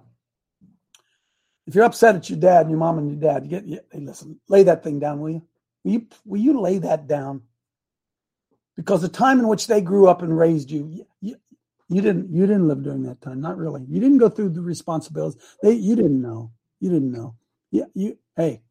[1.67, 3.81] if you're upset at your dad and your mom and your dad, you get, you,
[3.91, 5.43] hey, listen, lay that thing down, will you?
[5.85, 7.43] Will you, will you lay that down?
[8.77, 11.37] Because the time in which they grew up and raised you, you,
[11.93, 13.41] you didn't, you didn't live during that time.
[13.41, 13.85] Not really.
[13.89, 15.41] You didn't go through the responsibilities.
[15.63, 16.53] They, you didn't know.
[16.81, 17.37] You didn't know.
[17.71, 18.19] Yeah, you.
[18.37, 18.63] Hey,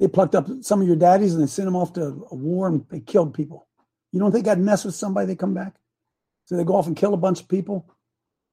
[0.00, 2.68] they plucked up some of your daddies and they sent them off to a war
[2.68, 3.66] and they killed people.
[4.12, 5.26] You don't think I'd mess with somebody?
[5.26, 5.74] They come back.
[6.46, 7.86] So they go off and kill a bunch of people.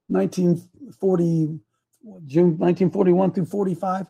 [0.08, 1.60] 1940,
[2.26, 4.08] June 1941 through 45.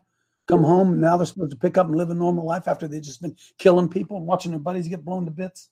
[0.47, 0.99] Come home.
[0.99, 3.35] Now they're supposed to pick up and live a normal life after they've just been
[3.57, 5.69] killing people and watching their buddies get blown to bits.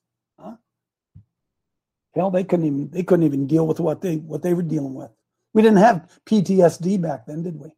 [2.20, 4.94] Hell, they couldn't even they couldn't even deal with what they what they were dealing
[4.94, 5.10] with.
[5.54, 7.70] We didn't have PTSD back then, did we?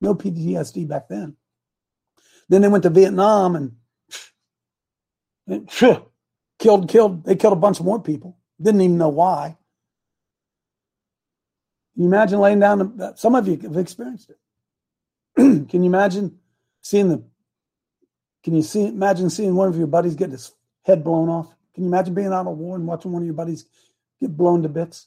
[0.00, 1.36] No PTSD back then.
[2.48, 3.72] Then they went to Vietnam and,
[5.48, 8.38] and killed killed they killed a bunch more people.
[8.62, 9.56] Didn't even know why.
[11.94, 13.16] Can you imagine laying down?
[13.16, 14.38] some of you have experienced it.
[15.68, 16.38] can you imagine
[16.82, 17.24] seeing the?
[18.44, 18.86] Can you see?
[18.86, 20.52] Imagine seeing one of your buddies get his
[20.84, 21.52] head blown off.
[21.74, 23.66] Can you imagine being out of war and watching one of your buddies
[24.20, 25.06] get blown to bits?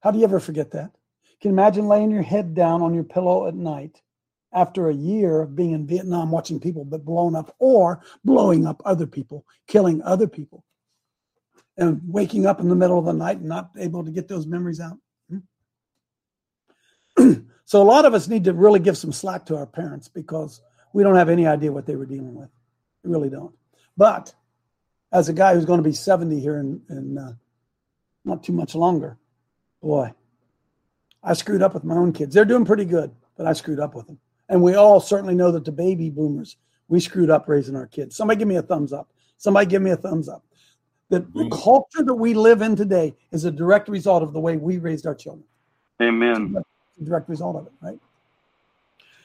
[0.00, 0.92] How do you ever forget that?
[1.40, 4.00] Can you imagine laying your head down on your pillow at night
[4.52, 8.80] after a year of being in Vietnam, watching people get blown up or blowing up
[8.84, 10.64] other people, killing other people,
[11.76, 14.46] and waking up in the middle of the night and not able to get those
[14.46, 14.98] memories out?
[17.64, 20.60] so a lot of us need to really give some slack to our parents because
[20.92, 22.48] we don't have any idea what they were dealing with.
[23.04, 23.54] We really don't.
[23.96, 24.34] But
[25.12, 27.32] as a guy who's going to be 70 here in, in uh,
[28.26, 29.16] not too much longer,
[29.80, 30.12] boy,
[31.22, 32.34] I screwed up with my own kids.
[32.34, 34.18] They're doing pretty good, but I screwed up with them.
[34.48, 36.56] And we all certainly know that the baby boomers,
[36.88, 38.16] we screwed up raising our kids.
[38.16, 39.08] Somebody give me a thumbs up.
[39.38, 40.44] Somebody give me a thumbs up.
[41.08, 44.56] The, the culture that we live in today is a direct result of the way
[44.56, 45.44] we raised our children.
[46.02, 46.56] Amen
[47.02, 47.98] direct result of it, right?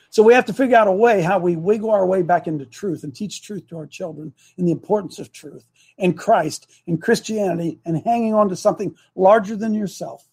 [0.09, 2.65] So we have to figure out a way how we wiggle our way back into
[2.65, 5.65] truth and teach truth to our children and the importance of truth
[6.01, 10.27] and Christ and Christianity and hanging on to something larger than yourself.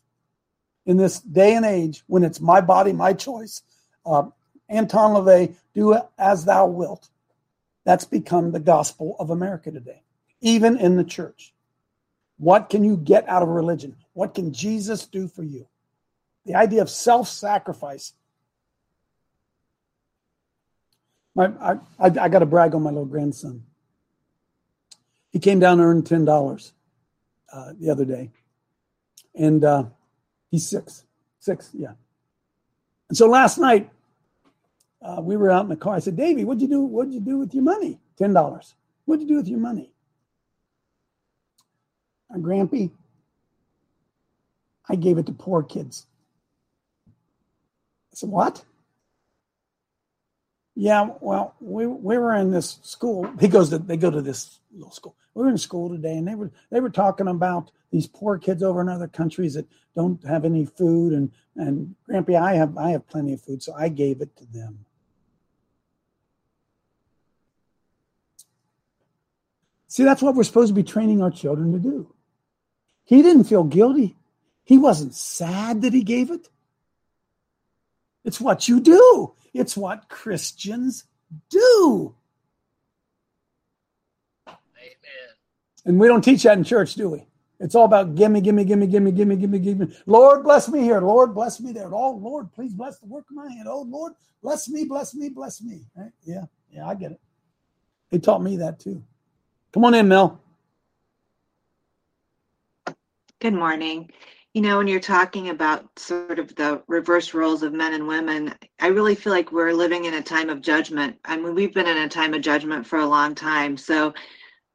[0.87, 3.63] In this day and age, when it's my body, my choice,
[4.07, 4.25] uh,
[4.69, 7.09] Anton LaVey, do as thou wilt.
[7.85, 10.03] That's become the gospel of America today,
[10.41, 11.53] even in the church.
[12.39, 13.97] What can you get out of religion?
[14.15, 15.69] What can Jesus do for you?
[16.49, 18.15] the idea of self sacrifice.
[21.39, 23.63] I, I, I got to brag on my little grandson.
[25.39, 26.73] He came down and earned ten dollars
[27.53, 28.33] uh, the other day,
[29.37, 29.85] and uh,
[30.51, 31.05] he's six,
[31.39, 31.93] six, yeah.
[33.09, 33.89] And so last night
[35.01, 35.95] uh, we were out in the car.
[35.95, 36.81] I said, "Davey, what'd you do?
[36.81, 38.01] What'd you do with your money?
[38.17, 38.75] Ten dollars.
[39.05, 39.93] What'd you do with your money?"
[42.29, 42.91] My grampy,
[44.89, 46.05] I gave it to poor kids
[47.07, 48.65] I said, What?
[50.81, 53.29] Yeah, well, we we were in this school.
[53.41, 55.17] He goes to they go to this little school.
[55.35, 58.63] We were in school today, and they were they were talking about these poor kids
[58.63, 61.15] over in other countries that don't have any food.
[61.15, 64.47] And and Grampy, I have I have plenty of food, so I gave it to
[64.47, 64.85] them.
[69.89, 72.15] See, that's what we're supposed to be training our children to do.
[73.03, 74.17] He didn't feel guilty.
[74.63, 76.49] He wasn't sad that he gave it.
[78.29, 79.33] It's what you do.
[79.55, 81.05] It's what Christians
[81.49, 82.15] do.
[84.47, 84.59] Amen.
[85.87, 87.25] And we don't teach that in church, do we?
[87.59, 89.97] It's all about gimme, gimme, gimme, gimme, gimme, gimme, gimme.
[90.05, 91.01] Lord, bless me here.
[91.01, 91.89] Lord, bless me there.
[91.91, 93.67] Oh, Lord, please bless the work of my hand.
[93.67, 94.13] Oh, Lord,
[94.43, 95.87] bless me, bless me, bless me.
[95.97, 96.13] Right?
[96.23, 97.21] Yeah, yeah, I get it.
[98.11, 99.03] They taught me that too.
[99.73, 100.39] Come on in, Mel.
[103.41, 104.11] Good morning
[104.59, 108.53] you know, when you're talking about sort of the reverse roles of men and women,
[108.81, 111.17] I really feel like we're living in a time of judgment.
[111.25, 113.77] I mean, we've been in a time of judgment for a long time.
[113.77, 114.13] So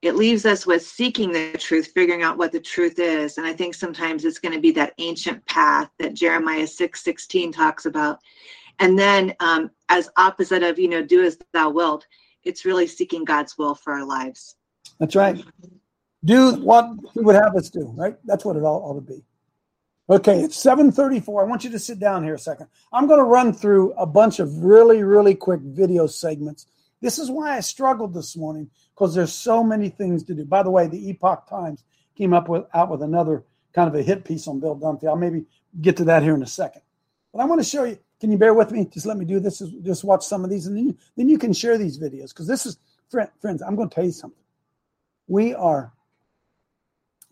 [0.02, 3.38] it leaves us with seeking the truth, figuring out what the truth is.
[3.38, 7.52] And I think sometimes it's going to be that ancient path that Jeremiah 6 16
[7.52, 8.20] talks about.
[8.80, 12.08] And then, um, as opposite of, you know, do as thou wilt,
[12.46, 14.56] it's really seeking God's will for our lives.
[15.02, 15.44] That's right.
[16.24, 18.16] Do what He would have us do, right?
[18.24, 19.22] That's what it all ought to be.
[20.10, 21.42] Okay, it's 734.
[21.42, 22.68] I want you to sit down here a second.
[22.92, 26.68] I'm going to run through a bunch of really, really quick video segments.
[27.00, 30.44] This is why I struggled this morning because there's so many things to do.
[30.44, 31.84] By the way, the Epoch Times
[32.18, 33.44] came up with out with another
[33.74, 35.08] kind of a hit piece on Bill Dunfee.
[35.08, 35.46] I'll maybe
[35.80, 36.82] get to that here in a second.
[37.32, 37.98] But I want to show you.
[38.20, 38.86] Can you bear with me?
[38.86, 39.60] Just let me do this.
[39.84, 42.48] Just watch some of these, and then you, then you can share these videos because
[42.48, 42.78] this is
[43.10, 43.62] friends.
[43.62, 44.44] I'm going to tell you something.
[45.28, 45.94] We are.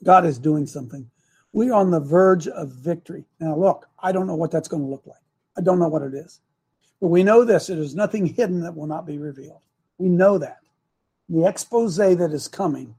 [0.04, 1.10] God is doing something
[1.54, 3.26] we're on the verge of victory.
[3.40, 5.20] Now, look, I don't know what that's going to look like.
[5.58, 6.40] I don't know what it is.
[7.02, 9.62] But we know this there's nothing hidden that will not be revealed.
[9.98, 10.60] We know that.
[11.30, 12.96] The expose that is coming,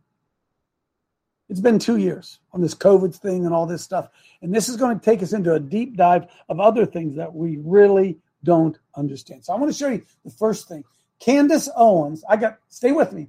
[1.48, 4.08] it's been two years on this COVID thing and all this stuff.
[4.40, 7.32] And this is going to take us into a deep dive of other things that
[7.32, 9.44] we really don't understand.
[9.44, 10.84] So I want to show you the first thing.
[11.20, 13.28] Candace Owens, I got, stay with me.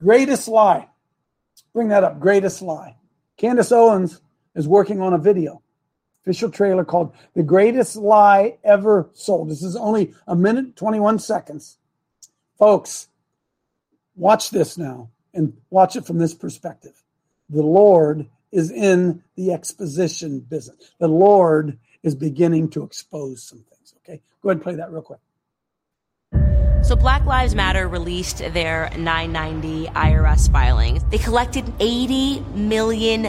[0.00, 0.88] Greatest lie.
[1.74, 2.20] Bring that up.
[2.20, 2.96] Greatest lie.
[3.38, 4.20] Candace Owens
[4.56, 5.62] is working on a video,
[6.22, 9.48] official trailer called The Greatest Lie Ever Sold.
[9.48, 11.78] This is only a minute, 21 seconds.
[12.58, 13.08] Folks,
[14.16, 17.00] watch this now and watch it from this perspective.
[17.48, 20.90] The Lord is in the exposition business.
[20.98, 23.94] The Lord is beginning to expose some things.
[23.98, 25.20] Okay, go ahead and play that real quick.
[26.82, 31.02] So Black Lives Matter released their 990 IRS filings.
[31.10, 33.24] They collected $80 million.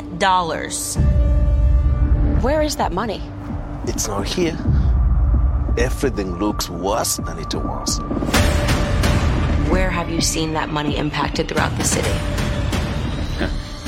[2.42, 3.22] Where is that money?
[3.86, 4.58] It's not here.
[5.78, 8.00] Everything looks worse than it was.
[9.70, 12.10] Where have you seen that money impacted throughout the city?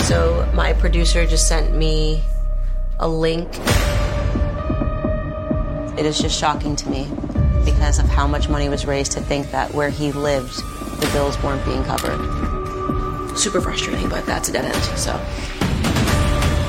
[0.03, 2.23] So my producer just sent me
[2.99, 3.47] a link.
[5.97, 7.09] It is just shocking to me
[7.65, 10.57] because of how much money was raised to think that where he lived,
[10.99, 12.19] the bills weren't being covered.
[13.37, 15.13] Super frustrating, but that's a dead end, so.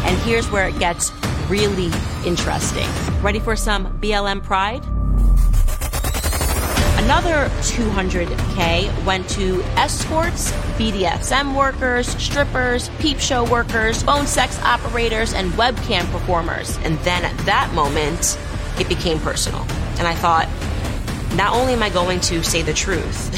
[0.05, 1.13] And here's where it gets
[1.49, 1.91] really
[2.27, 2.89] interesting.
[3.23, 4.85] Ready for some BLM pride?
[7.05, 15.51] Another 200K went to escorts, BDSM workers, strippers, peep show workers, phone sex operators, and
[15.53, 16.79] webcam performers.
[16.85, 18.39] And then at that moment,
[18.79, 19.63] it became personal.
[19.99, 20.49] And I thought,
[21.37, 23.31] not only am I going to say the truth,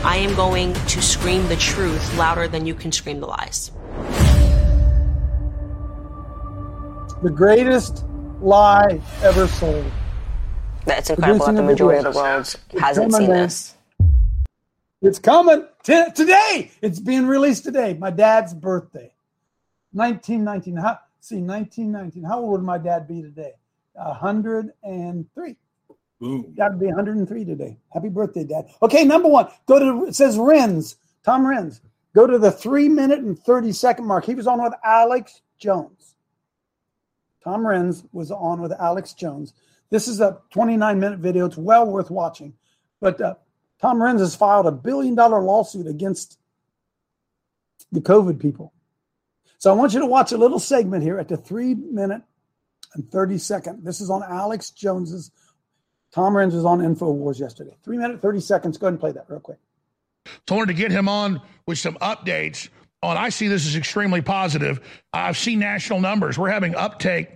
[0.04, 3.70] I am going to scream the truth louder than you can scream the lies.
[7.22, 8.04] The greatest
[8.40, 9.84] lie ever sold.
[10.86, 13.76] That's incredible that the majority of the world hasn't seen this.
[15.02, 16.70] It's coming T- today.
[16.82, 17.94] It's being released today.
[17.94, 19.12] My dad's birthday,
[19.92, 20.76] 1919.
[20.76, 22.24] How, see, 1919.
[22.24, 23.52] How old would my dad be today?
[23.92, 25.56] 103.
[26.20, 26.54] Boom.
[26.54, 27.78] Got to be 103 today.
[27.92, 28.66] Happy birthday, Dad.
[28.82, 29.48] Okay, number one.
[29.66, 31.80] Go to it says Renz, Tom Renz.
[32.14, 34.26] Go to the three minute and 30 second mark.
[34.26, 36.14] He was on with Alex Jones.
[37.42, 39.54] Tom Renz was on with Alex Jones.
[39.88, 41.46] This is a 29 minute video.
[41.46, 42.52] It's well worth watching.
[43.00, 43.34] But uh,
[43.80, 46.38] Tom Renz has filed a billion dollar lawsuit against
[47.92, 48.74] the COVID people.
[49.58, 52.22] So I want you to watch a little segment here at the three minute
[52.94, 53.84] and 30 second.
[53.84, 55.30] This is on Alex Jones's
[56.12, 57.76] Tom Renz was on InfoWars yesterday.
[57.84, 58.78] Three minutes, 30 seconds.
[58.78, 59.58] Go ahead and play that real quick.
[60.26, 62.68] So I wanted to get him on with some updates
[63.02, 64.80] on I see this as extremely positive.
[65.12, 66.38] I've seen national numbers.
[66.38, 67.30] We're having uptake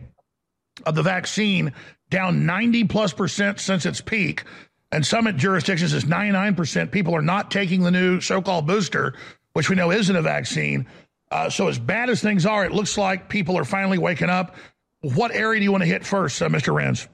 [0.85, 1.73] of the vaccine
[2.11, 4.45] down 90 plus percent since its peak.
[4.93, 9.15] And some jurisdictions is 99% people are not taking the new so-called booster,
[9.55, 10.87] which we know isn't a vaccine.
[11.31, 14.55] Uh, so as bad as things are, it looks like people are finally waking up.
[15.01, 16.73] What area do you want to hit first, uh, Mr.
[16.73, 17.09] Renz?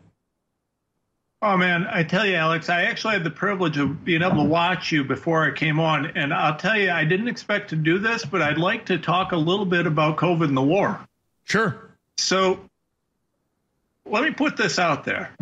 [1.43, 4.49] Oh man, I tell you, Alex, I actually had the privilege of being able to
[4.49, 7.99] watch you before I came on, and I'll tell you, I didn't expect to do
[7.99, 11.01] this, but I'd like to talk a little bit about COVID and the war.
[11.45, 11.91] Sure.
[12.19, 12.61] So,
[14.05, 15.35] let me put this out there.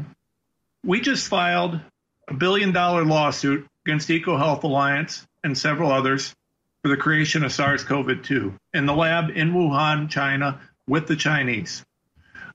[0.84, 1.80] We just filed
[2.28, 6.32] a billion dollar lawsuit against EcoHealth Alliance and several others
[6.82, 11.84] for the creation of SARS-CoV-2 in the lab in Wuhan, China, with the Chinese.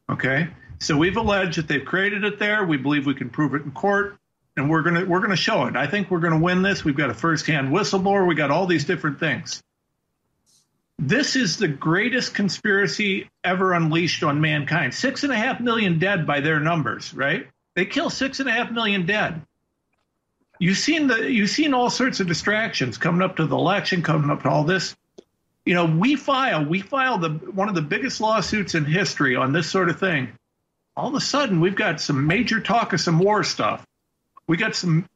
[0.09, 0.47] Okay.
[0.83, 2.65] So we've alleged that they've created it there.
[2.65, 4.17] We believe we can prove it in court,
[4.57, 5.77] and we're gonna we're gonna show it.
[5.77, 6.83] I think we're gonna win this.
[6.83, 8.27] We've got a first-hand whistleblower.
[8.27, 9.63] We got all these different things.
[10.99, 14.93] This is the greatest conspiracy ever unleashed on mankind.
[14.93, 17.47] Six and a half million dead by their numbers, right?
[17.75, 19.41] They kill six and a half million dead.
[20.59, 24.29] You've seen the you've seen all sorts of distractions coming up to the election, coming
[24.29, 24.97] up to all this.
[25.65, 29.53] You know, we file we file the one of the biggest lawsuits in history on
[29.53, 30.33] this sort of thing
[30.95, 33.85] all of a sudden we've got some major talk of some war stuff.
[34.47, 35.07] We got some.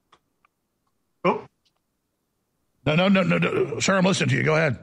[1.23, 1.45] Oh,
[2.85, 3.79] No, no, no, no, no.
[3.79, 4.43] Sir, I'm listening to you.
[4.43, 4.77] Go ahead.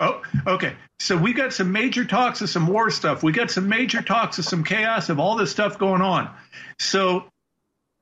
[0.00, 0.74] Oh, okay.
[0.98, 3.22] So we got some major talks of some war stuff.
[3.22, 6.28] We got some major talks of some chaos of all this stuff going on.
[6.78, 7.24] So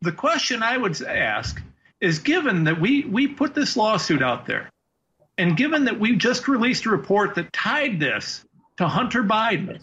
[0.01, 1.61] the question I would ask
[2.01, 4.71] is given that we we put this lawsuit out there
[5.37, 8.45] and given that we just released a report that tied this
[8.79, 9.79] to Hunter Biden,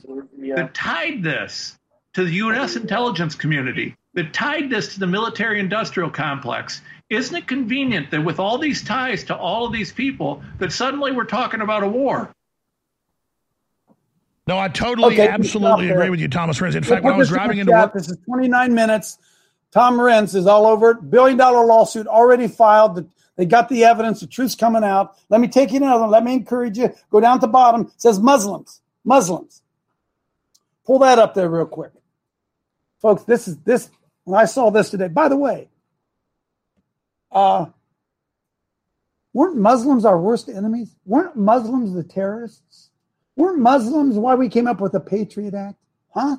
[0.55, 1.77] that tied this
[2.13, 7.47] to the US intelligence community, that tied this to the military industrial complex, isn't it
[7.47, 11.61] convenient that with all these ties to all of these people, that suddenly we're talking
[11.61, 12.33] about a war?
[14.47, 15.93] No, I totally, Okay, absolutely stop there.
[15.97, 16.69] agree with you, Thomas Renz.
[16.75, 18.73] In We'll fact, when I was this in the driving into work, This is 29
[18.73, 19.19] minutes.
[19.71, 21.09] Tom Renz is all over it.
[21.11, 23.07] Billion dollar lawsuit already filed.
[23.35, 24.21] They got the evidence.
[24.21, 25.15] The truth's coming out.
[25.29, 26.11] Let me take you to another one.
[26.11, 26.93] Let me encourage you.
[27.11, 27.81] Go down to the bottom.
[27.81, 28.81] It says Muslims.
[29.03, 29.61] Muslims.
[30.85, 31.91] Pull that up there real quick.
[33.01, 33.89] Folks, this is this.
[34.23, 35.69] When I saw this today, by the way,
[37.31, 37.67] uh,
[39.33, 40.95] weren't Muslims our worst enemies?
[41.05, 42.89] Weren't Muslims the terrorists?
[43.35, 45.77] Weren't Muslims why we came up with the Patriot Act?
[46.09, 46.37] Huh?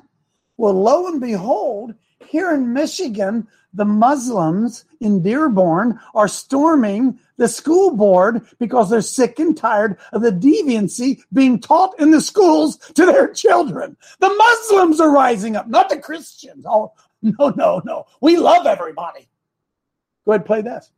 [0.57, 1.95] Well, lo and behold,
[2.25, 9.39] here in Michigan, the Muslims in Dearborn are storming the school board because they're sick
[9.39, 13.95] and tired of the deviancy being taught in the schools to their children.
[14.19, 16.65] The Muslims are rising up, not the Christians.
[16.67, 18.05] Oh, no, no, no.
[18.21, 19.29] We love everybody.
[20.25, 20.91] Go ahead, play this.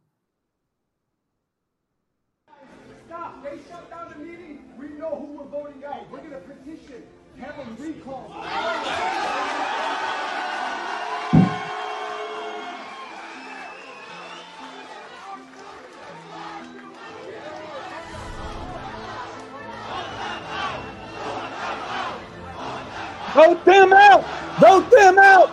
[23.33, 24.25] Vote them out!
[24.59, 25.49] Vote them out!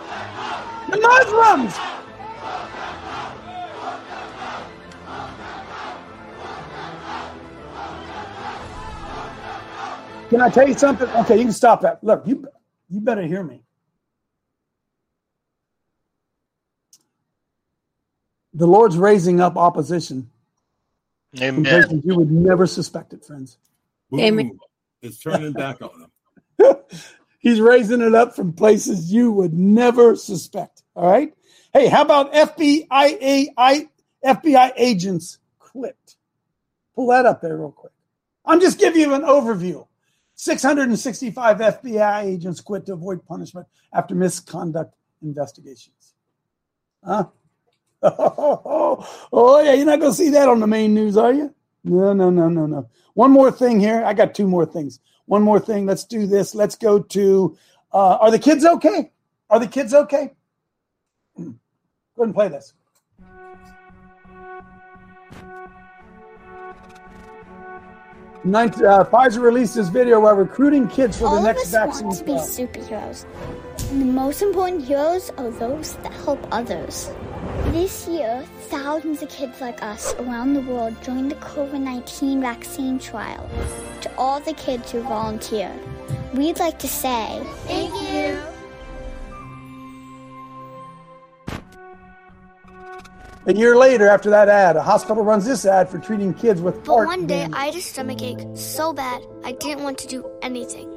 [0.89, 1.77] The Muslims!
[10.29, 11.09] Can I tell you something?
[11.09, 12.03] Okay, you can stop that.
[12.03, 12.47] Look, you
[12.89, 13.63] you better hear me.
[18.53, 20.29] The Lord's raising up opposition
[21.33, 23.57] in places you would never suspect it, friends.
[24.13, 24.59] Amen.
[25.01, 26.09] It's turning back on
[26.59, 26.75] them.
[27.39, 30.83] He's raising it up from places you would never suspect.
[30.93, 31.33] All right.
[31.73, 32.87] Hey, how about FBI
[34.25, 36.15] FBI agents quit?
[36.95, 37.93] Pull that up there real quick.
[38.45, 39.87] I'm just giving you an overview.
[40.35, 46.13] 665 FBI agents quit to avoid punishment after misconduct investigations.
[47.03, 47.25] Huh?
[49.31, 51.53] Oh, yeah, you're not going to see that on the main news, are you?
[51.83, 52.89] No, no, no, no, no.
[53.13, 54.03] One more thing here.
[54.05, 54.99] I got two more things.
[55.29, 55.85] One more thing.
[55.85, 56.55] Let's do this.
[56.55, 57.55] Let's go to
[57.93, 59.11] uh, Are the kids okay?
[59.51, 60.31] Are the kids okay?
[61.37, 61.53] Go ahead
[62.17, 62.73] and play this.
[68.43, 72.17] Ninth, uh, Pfizer released this video while recruiting kids for All the of us want
[72.17, 73.25] to be superheroes.
[73.91, 77.11] And the most important heroes are those that help others.
[77.71, 82.97] This year, thousands of kids like us around the world joined the COVID 19 vaccine
[82.97, 83.47] trial.
[84.01, 85.79] To all the kids who volunteered,
[86.33, 88.39] we'd like to say Thank you.
[93.45, 96.83] A year later, after that ad, a hospital runs this ad for treating kids with
[96.83, 97.47] But heart one day.
[97.53, 100.89] I had a stomach ache so bad I didn't want to do anything.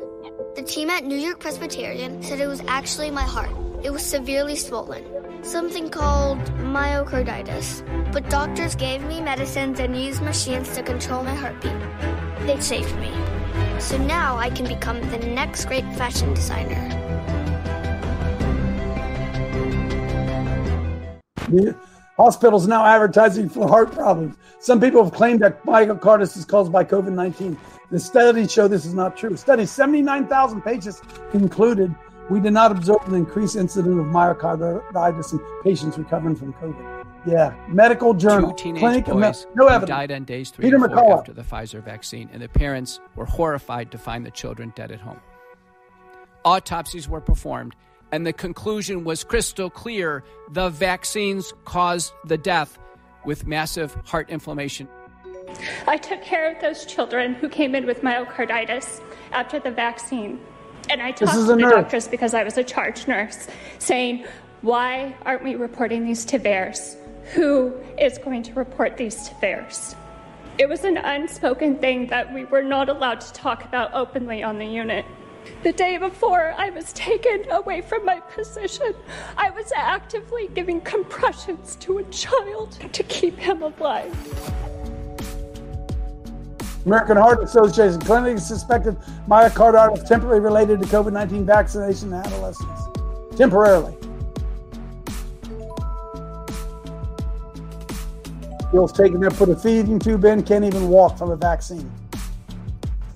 [0.57, 3.51] The team at New York Presbyterian said it was actually my heart.
[3.83, 5.05] It was severely swollen,
[5.43, 7.83] something called myocarditis.
[8.13, 11.77] But doctors gave me medicines and used machines to control my heartbeat.
[12.47, 13.13] They saved me.
[13.81, 16.89] So now I can become the next great fashion designer.
[22.17, 24.37] Hospitals now advertising for heart problems.
[24.61, 27.59] Some people have claimed that myocarditis is caused by COVID 19.
[27.91, 29.37] The studies show this is not true.
[29.37, 31.95] Studies 79,000 patients concluded
[32.31, 37.05] we did not observe an increased incidence of myocarditis in patients recovering from COVID.
[37.25, 39.89] Yeah, medical journal, Two teenage clinic, of Me- boys no who evidence.
[39.89, 43.25] died on days three Peter and four after the Pfizer vaccine, and the parents were
[43.27, 45.21] horrified to find the children dead at home.
[46.45, 47.77] Autopsies were performed,
[48.11, 52.79] and the conclusion was crystal clear: the vaccines caused the death
[53.25, 54.89] with massive heart inflammation.
[55.87, 59.01] I took care of those children who came in with myocarditis
[59.31, 60.41] after the vaccine.
[60.93, 61.73] And I This talked is to the nurse.
[61.73, 64.27] doctors because I was a charge nurse, saying,
[64.61, 66.97] Why aren't we reporting these to VAERS?
[67.33, 69.95] Who is going to report these to VAERS?
[70.59, 74.59] It was an unspoken thing that we were not allowed to talk about openly on
[74.59, 75.07] the unit.
[75.63, 78.95] The day before I was taken away from my position,
[79.39, 84.15] I was actively giving compressions to a child to keep him alive.
[86.85, 88.97] American Heart Association clinically suspected
[89.29, 92.83] myocarditis temporarily related to COVID 19 vaccination in adolescents.
[93.37, 93.97] Temporarily.
[98.73, 101.91] Bill's taken there, put a feeding tube in, can't even walk from a vaccine.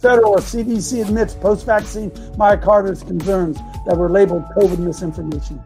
[0.00, 5.60] Federal CDC admits post vaccine myocarditis concerns that were labeled COVID misinformation.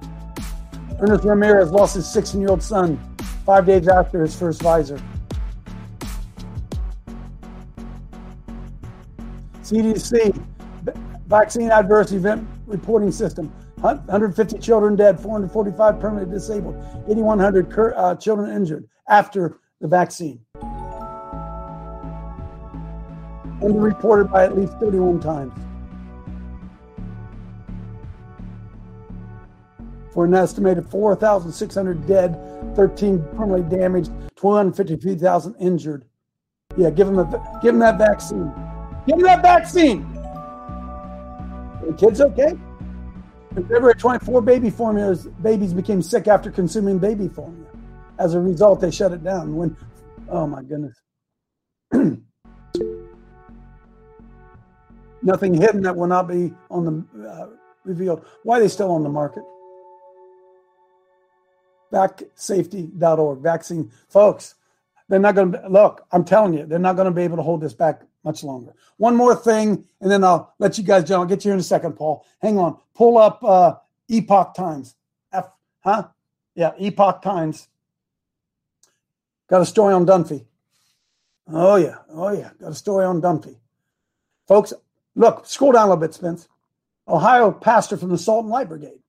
[1.01, 2.99] Ernest Ramirez lost his 16 year old son
[3.45, 5.03] five days after his first Pfizer.
[9.71, 10.45] CDC
[11.29, 16.75] vaccine adverse event reporting system 150 children dead, 445 permanently disabled,
[17.09, 20.41] 8,100 uh, children injured after the vaccine.
[23.63, 25.53] And reported by at least 31 times.
[30.13, 36.05] For an estimated 4,600 dead, 13 permanently damaged, 253,000 injured.
[36.77, 38.53] Yeah, give them, a, give them that vaccine.
[39.07, 40.07] Give them that vaccine.
[41.87, 42.55] The kids okay?
[43.57, 47.67] In February 24, baby formulas babies became sick after consuming baby formula.
[48.19, 49.57] As a result, they shut it down.
[49.57, 49.77] When,
[50.29, 51.01] oh my goodness,
[55.23, 57.49] nothing hidden that will not be on the uh,
[57.85, 58.25] revealed.
[58.43, 59.43] Why are they still on the market?
[61.93, 64.55] Vacsafety.org, vaccine folks.
[65.09, 66.07] They're not going to look.
[66.13, 68.75] I'm telling you, they're not going to be able to hold this back much longer.
[68.97, 71.21] One more thing, and then I'll let you guys jump.
[71.23, 72.25] I'll get you in a second, Paul.
[72.41, 72.79] Hang on.
[72.95, 73.75] Pull up uh,
[74.09, 74.95] Epoch Times.
[75.33, 75.51] F,
[75.81, 76.09] huh?
[76.55, 77.69] Yeah, Epoch Times.
[79.49, 80.45] Got a story on Dunfee.
[81.53, 81.97] Oh, yeah.
[82.11, 82.51] Oh, yeah.
[82.61, 83.57] Got a story on Dunfee.
[84.47, 84.73] Folks,
[85.15, 86.49] look, scroll down a little bit, Spence.
[87.09, 89.01] Ohio pastor from the Salt and Light Brigade.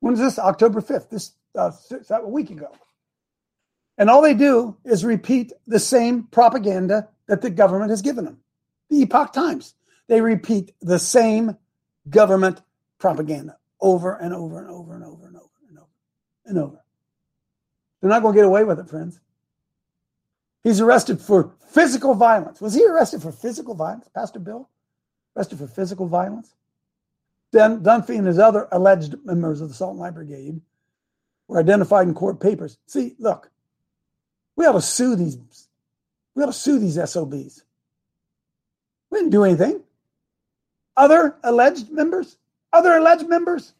[0.00, 0.38] When is this?
[0.38, 1.10] October 5th.
[1.10, 1.72] This uh,
[2.10, 2.70] a week ago.
[3.98, 8.38] And all they do is repeat the same propaganda that the government has given them.
[8.90, 9.74] The Epoch Times.
[10.08, 11.56] They repeat the same
[12.08, 12.62] government
[12.98, 15.88] propaganda over and over and over and over and over and over
[16.46, 16.82] and over.
[18.00, 19.18] They're not going to get away with it, friends.
[20.62, 22.60] He's arrested for physical violence.
[22.60, 24.68] Was he arrested for physical violence, Pastor Bill?
[25.36, 26.54] Arrested for physical violence?
[27.52, 30.60] Then Dunfee and his other alleged members of the Salt and Light Brigade
[31.48, 32.78] were identified in court papers.
[32.86, 33.50] See, look,
[34.56, 35.36] we ought to sue these
[36.36, 37.64] we ought to sue these SOBs.
[39.10, 39.82] We didn't do anything.
[40.96, 42.36] Other alleged members,
[42.72, 43.72] other alleged members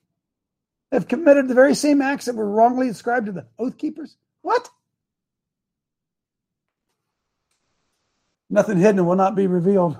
[0.90, 4.16] have committed the very same acts that were wrongly ascribed to the Oath Keepers.
[4.40, 4.68] What?
[8.48, 9.98] Nothing hidden will not be revealed.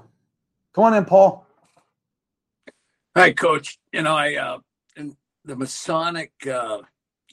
[0.75, 1.47] Come on in, Paul.
[3.15, 3.79] Hi, Coach.
[3.93, 4.59] You know, I uh,
[4.97, 6.83] in the Masonic uh,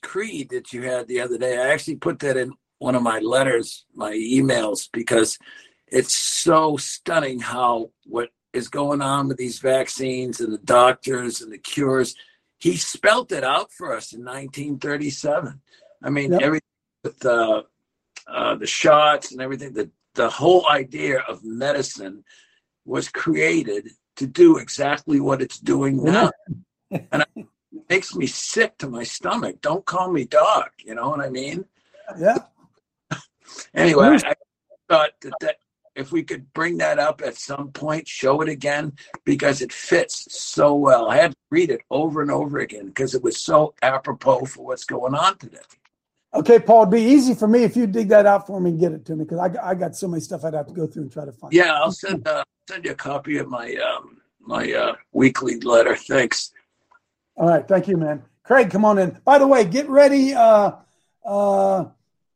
[0.02, 2.54] creed that you had the other day, I actually put that in
[2.84, 5.40] one of my letters, my emails, because
[5.88, 11.52] it's so stunning how what is going on with these vaccines and the doctors and
[11.54, 12.14] the cures.
[12.60, 15.62] He spelt it out for us in 1937.
[16.04, 16.42] I mean, yep.
[16.42, 16.68] everything
[17.06, 17.64] with uh,
[18.28, 22.26] uh, the shots and everything, the, the whole idea of medicine
[22.84, 26.32] was created to do exactly what it's doing now.
[26.92, 27.48] and it
[27.90, 29.62] makes me sick to my stomach.
[29.62, 30.74] Don't call me doc.
[30.84, 31.64] You know what I mean?
[32.20, 32.40] Yeah.
[33.74, 34.34] Anyway, I, I
[34.90, 35.56] thought that, that
[35.96, 38.94] if we could bring that up at some point, show it again
[39.26, 41.10] because it fits so well.
[41.10, 44.66] I had to read it over and over again because it was so apropos for
[44.66, 45.58] what's going on today.
[46.34, 48.80] Okay, Paul, it'd be easy for me if you dig that out for me and
[48.80, 50.88] get it to me because I, I got so many stuff I'd have to go
[50.88, 51.54] through and try to find.
[51.54, 55.96] Yeah, I'll send uh, send you a copy of my um, my uh, weekly letter.
[55.96, 56.52] Thanks.
[57.36, 58.24] All right, thank you, man.
[58.44, 59.20] Craig, come on in.
[59.24, 60.34] By the way, get ready.
[60.34, 60.72] Uh,
[61.24, 61.86] uh,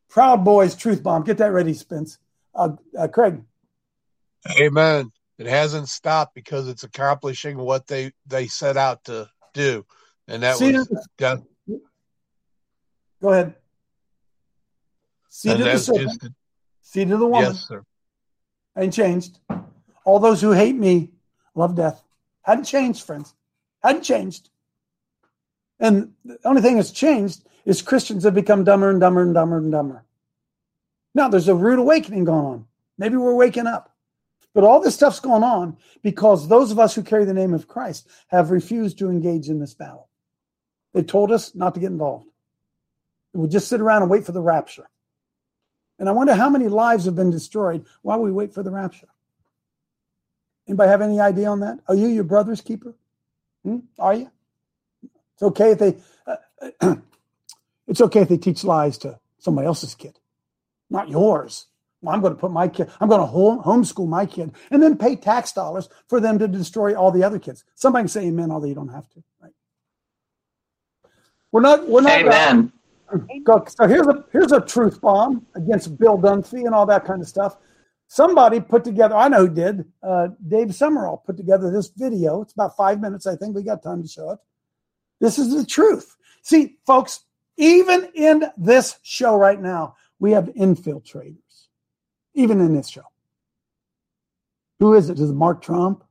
[0.08, 1.24] Proud Boys Truth Bomb.
[1.24, 2.18] Get that ready, Spence.
[2.54, 3.42] Uh, uh, Craig.
[4.60, 5.12] Amen.
[5.38, 9.86] It hasn't stopped because it's accomplishing what they they set out to do,
[10.26, 10.88] and that See was.
[13.20, 13.54] Go ahead.
[15.28, 16.20] Seed of the serpent.
[16.20, 16.32] Just,
[16.82, 17.50] Seed of the woman.
[17.50, 17.84] Yes, sir.
[18.76, 19.38] Ain't changed.
[20.04, 21.10] All those who hate me
[21.54, 22.02] love death.
[22.42, 23.34] Hadn't changed, friends.
[23.82, 24.50] Hadn't changed.
[25.78, 29.58] And the only thing that's changed is Christians have become dumber and dumber and dumber
[29.58, 30.02] and dumber.
[31.14, 32.66] Now, there's a rude awakening going on.
[32.96, 33.94] Maybe we're waking up.
[34.54, 37.68] But all this stuff's going on because those of us who carry the name of
[37.68, 40.08] Christ have refused to engage in this battle.
[40.94, 42.26] They told us not to get involved.
[43.34, 44.88] We just sit around and wait for the rapture.
[45.98, 49.08] And I wonder how many lives have been destroyed while we wait for the rapture.
[50.66, 51.80] Anybody have any idea on that?
[51.86, 52.94] Are you your brother's keeper?
[53.62, 53.80] Hmm?
[53.98, 54.30] Are you?
[55.34, 55.96] It's okay if they.
[56.80, 56.96] Uh,
[57.88, 60.18] it's okay if they teach lies to somebody else's kid,
[60.90, 61.66] not yours.
[62.02, 62.90] Well, I'm going to put my kid.
[63.00, 66.48] I'm going to home, homeschool my kid, and then pay tax dollars for them to
[66.48, 67.64] destroy all the other kids.
[67.76, 69.24] Somebody can say amen, although you don't have to.
[69.42, 69.52] Right?
[71.52, 71.88] We're not.
[71.88, 72.12] We're not.
[72.20, 72.72] Amen.
[73.44, 77.22] Go- So here's a here's a truth bomb against Bill Dunfee and all that kind
[77.22, 77.56] of stuff.
[78.08, 79.16] Somebody put together.
[79.16, 79.84] I know who did.
[80.02, 82.42] Uh, Dave Summerall put together this video.
[82.42, 83.26] It's about five minutes.
[83.26, 84.38] I think we got time to show it.
[85.20, 86.16] This is the truth.
[86.42, 87.20] See, folks,
[87.58, 91.66] even in this show right now, we have infiltrators.
[92.34, 93.02] Even in this show.
[94.78, 95.18] Who is it?
[95.18, 96.04] Is it Mark Trump?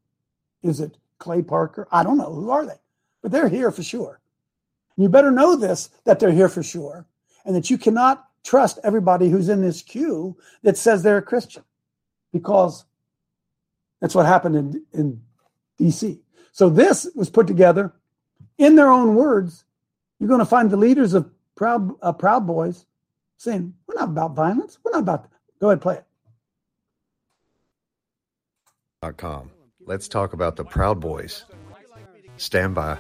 [0.61, 1.87] Is it Clay Parker?
[1.89, 2.33] I don't know.
[2.33, 2.79] Who are they?
[3.21, 4.19] But they're here for sure.
[4.97, 7.05] You better know this that they're here for sure,
[7.45, 11.63] and that you cannot trust everybody who's in this queue that says they're a Christian,
[12.33, 12.83] because
[14.01, 15.21] that's what happened in, in
[15.79, 16.19] DC.
[16.51, 17.93] So this was put together
[18.57, 19.63] in their own words.
[20.19, 22.85] You're going to find the leaders of Proud uh, Proud Boys
[23.37, 24.77] saying, "We're not about violence.
[24.83, 25.29] We're not about."
[25.59, 25.95] Go ahead, play
[29.01, 29.17] it.
[29.17, 29.51] com.
[29.85, 31.43] Let's talk about the Proud Boys.
[32.37, 32.97] Stand by.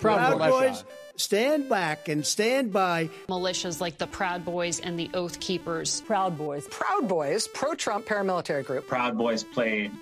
[0.00, 0.84] Proud Boys,
[1.16, 3.08] stand back and stand by.
[3.28, 6.00] Militias like the Proud Boys and the Oath Keepers.
[6.02, 6.66] Proud Boys.
[6.68, 8.88] Proud Boys, pro Trump paramilitary group.
[8.88, 9.92] Proud Boys played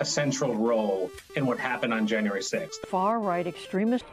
[0.00, 2.74] a central role in what happened on January 6th.
[2.86, 4.04] Far right extremist.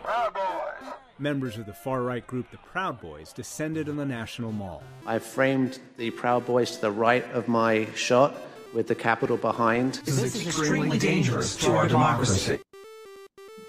[1.21, 4.81] Members of the far right group, the Proud Boys, descended on the National Mall.
[5.05, 8.35] I framed the Proud Boys to the right of my shot
[8.73, 10.01] with the Capitol behind.
[10.03, 12.57] This is extremely dangerous to our democracy.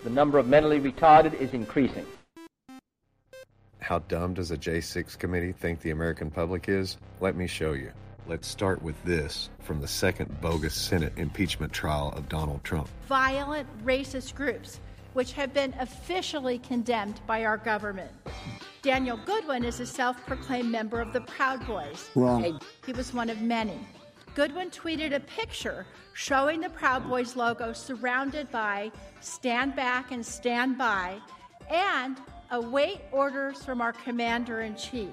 [0.02, 2.06] The number of mentally retarded is increasing.
[3.80, 6.96] How dumb does a J6 committee think the American public is?
[7.20, 7.92] Let me show you.
[8.26, 12.88] Let's start with this from the second bogus Senate impeachment trial of Donald Trump.
[13.08, 14.80] Violent racist groups,
[15.12, 18.10] which have been officially condemned by our government.
[18.82, 22.10] Daniel Goodwin is a self proclaimed member of the Proud Boys.
[22.14, 22.60] Wrong.
[22.84, 23.78] He was one of many.
[24.34, 28.90] Goodwin tweeted a picture showing the Proud Boys logo surrounded by
[29.20, 31.18] stand back and stand by
[31.70, 32.16] and
[32.50, 35.10] await orders from our commander in chief.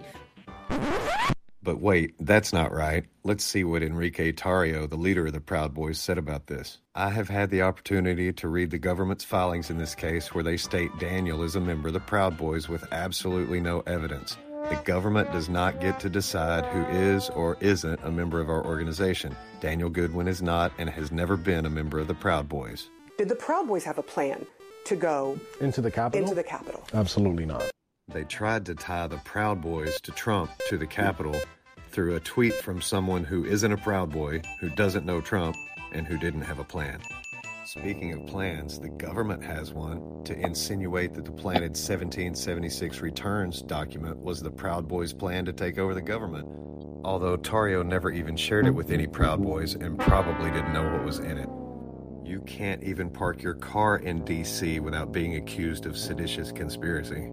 [1.61, 3.05] But wait, that's not right.
[3.23, 6.77] Let's see what Enrique Tarrio, the leader of the Proud Boys, said about this.
[6.95, 10.55] I have had the opportunity to read the government's filings in this case where they
[10.57, 14.37] state Daniel is a member of the Proud Boys with absolutely no evidence.
[14.69, 18.63] The government does not get to decide who is or isn't a member of our
[18.65, 19.35] organization.
[19.61, 22.89] Daniel Goodwin is not and has never been a member of the Proud Boys.
[23.17, 24.45] Did the Proud Boys have a plan
[24.85, 26.23] to go Into the Capitol?
[26.23, 26.83] into the Capitol?
[26.93, 27.69] Absolutely not.
[28.11, 31.39] They tried to tie the Proud Boys to Trump to the Capitol
[31.91, 35.55] through a tweet from someone who isn't a Proud Boy, who doesn't know Trump,
[35.91, 36.99] and who didn't have a plan.
[37.65, 44.17] Speaking of plans, the government has one to insinuate that the planted 1776 returns document
[44.17, 46.47] was the Proud Boys' plan to take over the government.
[47.03, 51.05] Although Tarrio never even shared it with any Proud Boys and probably didn't know what
[51.05, 51.49] was in it.
[52.27, 57.31] You can't even park your car in DC without being accused of seditious conspiracy.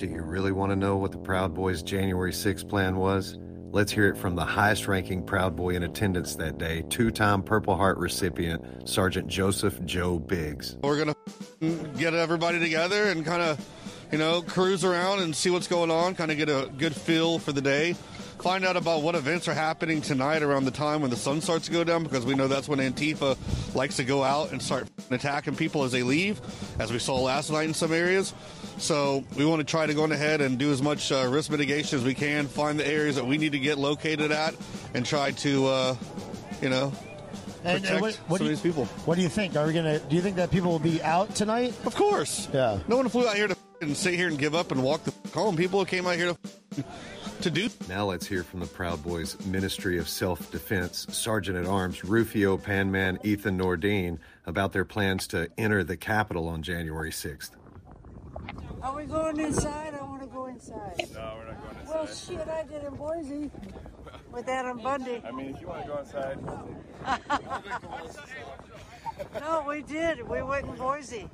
[0.00, 3.36] Do you really want to know what the Proud Boys' January 6th plan was?
[3.70, 7.42] Let's hear it from the highest ranking Proud Boy in attendance that day, two time
[7.42, 10.78] Purple Heart recipient, Sergeant Joseph Joe Biggs.
[10.82, 11.14] We're gonna
[11.98, 13.68] get everybody together and kind of,
[14.10, 17.38] you know, cruise around and see what's going on, kind of get a good feel
[17.38, 17.94] for the day.
[18.42, 21.66] Find out about what events are happening tonight around the time when the sun starts
[21.66, 23.36] to go down, because we know that's when Antifa
[23.74, 26.40] likes to go out and start attacking people as they leave,
[26.78, 28.32] as we saw last night in some areas.
[28.78, 31.98] So we want to try to go ahead and do as much uh, risk mitigation
[31.98, 34.54] as we can, find the areas that we need to get located at,
[34.94, 35.96] and try to, uh,
[36.62, 36.92] you know,
[37.62, 38.86] And, protect and what, what some do of these people.
[39.04, 39.54] What do you think?
[39.56, 39.98] Are we gonna?
[39.98, 41.74] Do you think that people will be out tonight?
[41.84, 42.48] Of course.
[42.54, 42.78] Yeah.
[42.88, 45.12] No one flew out here to and sit here and give up and walk the
[45.32, 45.56] home.
[45.56, 46.84] People came out here to
[47.42, 47.70] to do.
[47.88, 52.58] Now let's hear from the Proud Boys Ministry of Self Defense, Sergeant at Arms Rufio
[52.58, 57.50] Panman Ethan Nordean, about their plans to enter the Capitol on January 6th.
[58.82, 59.94] Are we going inside?
[59.94, 61.06] I want to go inside.
[61.14, 61.94] No, we're not going inside.
[61.94, 63.50] Well, shit, I did in Boise
[64.32, 65.22] with Ammon Bundy.
[65.24, 66.38] I mean, if you want to go inside.
[69.40, 70.28] no, we did.
[70.28, 71.30] We went in Boise.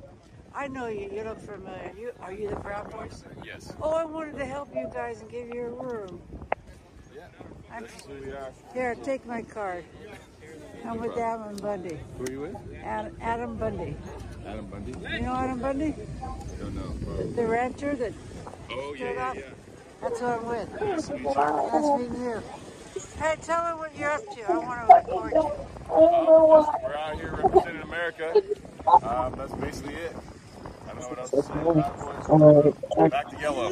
[0.57, 1.07] I know you.
[1.13, 1.91] You look familiar.
[1.95, 3.23] You are you the Proud Boys?
[3.45, 3.73] Yes.
[3.79, 6.19] Oh, I wanted to help you guys and give you a room.
[7.15, 7.27] Yeah.
[7.71, 8.51] I'm, who we are.
[8.73, 9.85] here, take my card.
[10.83, 11.99] I'm with Ammon Bundy.
[12.17, 12.55] Who are you with?
[12.83, 13.95] Ammon, Ammon Bundy.
[14.47, 14.91] Ammon Bundy.
[14.99, 15.93] You know Ammon Bundy?
[16.59, 17.23] Don't know.
[17.35, 18.13] The rancher that
[18.71, 19.41] Oh, stood yeah, yeah,
[20.01, 20.81] That's what I'm with.
[20.81, 21.35] Nice to meet you.
[21.35, 22.43] Nice meeting you.
[23.19, 24.51] Hey, tell me what you're up to.
[24.51, 25.51] I want to record you.
[25.89, 28.41] We're out here representing America.
[29.03, 30.15] Um, that's basically it.
[30.97, 31.53] I don't know what else to say.
[33.11, 33.71] Back to yellow.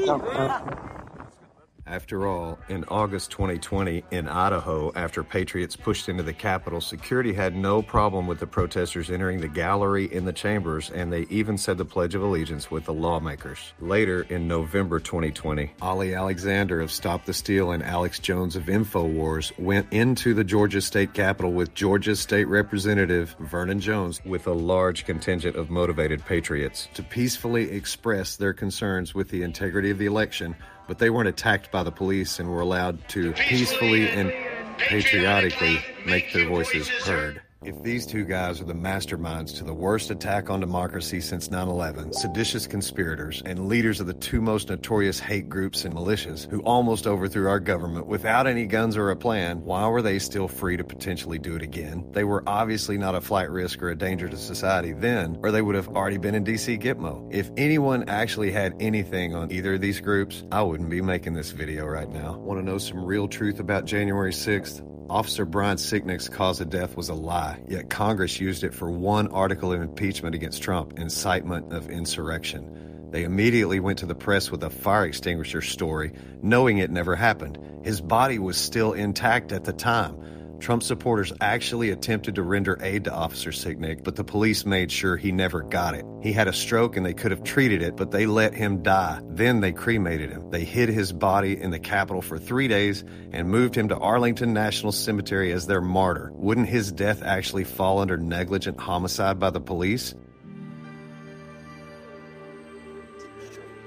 [1.95, 7.55] After all, in August 2020 in Idaho, after patriots pushed into the Capitol, security had
[7.55, 11.77] no problem with the protesters entering the gallery in the chambers, and they even said
[11.77, 13.71] the Pledge of Allegiance with the lawmakers.
[13.79, 19.57] Later, in November 2020, Ali Alexander of Stop the Steal and Alex Jones of InfoWars
[19.57, 25.05] went into the Georgia State Capitol with Georgia State Representative Vernon Jones with a large
[25.05, 30.57] contingent of motivated patriots to peacefully express their concerns with the integrity of the election
[30.87, 34.31] but they weren't attacked by the police and were allowed to peacefully and
[34.77, 37.41] patriotically make their voices heard.
[37.65, 41.67] If these two guys are the masterminds to the worst attack on democracy since 9
[41.67, 46.61] 11, seditious conspirators, and leaders of the two most notorious hate groups and militias who
[46.61, 50.77] almost overthrew our government without any guns or a plan, why were they still free
[50.77, 52.07] to potentially do it again?
[52.11, 55.63] They were obviously not a flight risk or a danger to society then, or they
[55.63, 57.27] would have already been in DC Gitmo.
[57.33, 61.49] If anyone actually had anything on either of these groups, I wouldn't be making this
[61.49, 62.37] video right now.
[62.37, 64.94] Want to know some real truth about January 6th?
[65.09, 69.27] Officer Brian Sicknick's cause of death was a lie, yet Congress used it for one
[69.27, 73.09] article of impeachment against Trump incitement of insurrection.
[73.11, 77.59] They immediately went to the press with a fire extinguisher story, knowing it never happened.
[77.83, 80.17] His body was still intact at the time.
[80.59, 85.17] Trump supporters actually attempted to render aid to Officer Sicknick, but the police made sure
[85.17, 86.05] he never got it.
[86.21, 89.21] He had a stroke and they could have treated it, but they let him die.
[89.29, 90.49] Then they cremated him.
[90.49, 94.53] They hid his body in the Capitol for three days and moved him to Arlington
[94.53, 96.31] National Cemetery as their martyr.
[96.33, 100.15] Wouldn't his death actually fall under negligent homicide by the police?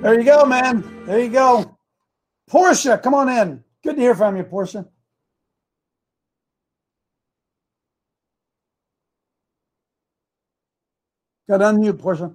[0.00, 1.04] There you go, man.
[1.06, 1.76] There you go.
[2.48, 3.64] Portia, come on in.
[3.82, 4.86] Good to hear from you, Portia.
[11.48, 12.32] Got to unmute, Portia.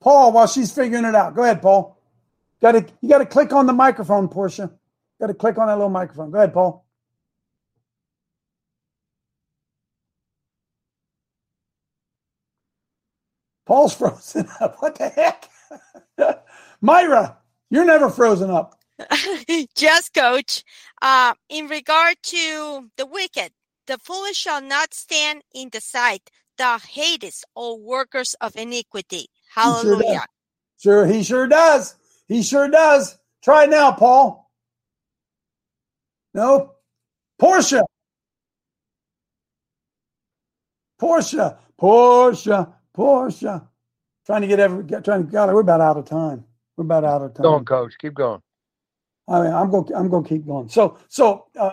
[0.00, 1.98] Paul, while she's figuring it out, go ahead, Paul.
[2.62, 4.72] Got to you got to click on the microphone, Portia.
[5.20, 6.30] Got to click on that little microphone.
[6.30, 6.86] Go ahead, Paul.
[13.66, 14.76] Paul's frozen up.
[14.80, 15.50] What the heck?
[16.82, 17.38] Myra,
[17.70, 18.75] you're never frozen up.
[19.76, 20.64] Just, coach.
[21.02, 23.52] Uh, in regard to the wicked,
[23.86, 26.30] the foolish shall not stand in the sight.
[26.58, 29.26] The hatest all workers of iniquity.
[29.54, 30.24] Hallelujah.
[30.78, 31.94] Sure, sure, he sure does.
[32.28, 33.18] He sure does.
[33.42, 34.50] Try it now, Paul.
[36.32, 36.72] No,
[37.38, 37.84] Portia.
[40.98, 43.68] Portia, Portia, Portia.
[44.24, 46.44] Trying to get every, trying to, God, we're about out of time.
[46.76, 47.42] We're about out of time.
[47.42, 47.94] Go on, coach.
[47.98, 48.40] Keep going.
[49.28, 49.92] I mean, I'm going.
[49.94, 50.68] I'm going to keep going.
[50.68, 51.72] So, so uh,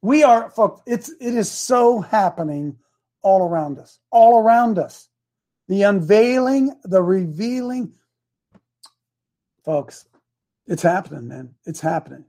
[0.00, 0.82] we are, folks.
[0.86, 2.76] It's it is so happening
[3.22, 5.08] all around us, all around us.
[5.68, 7.92] The unveiling, the revealing,
[9.64, 10.06] folks.
[10.66, 11.54] It's happening, man.
[11.66, 12.24] It's happening,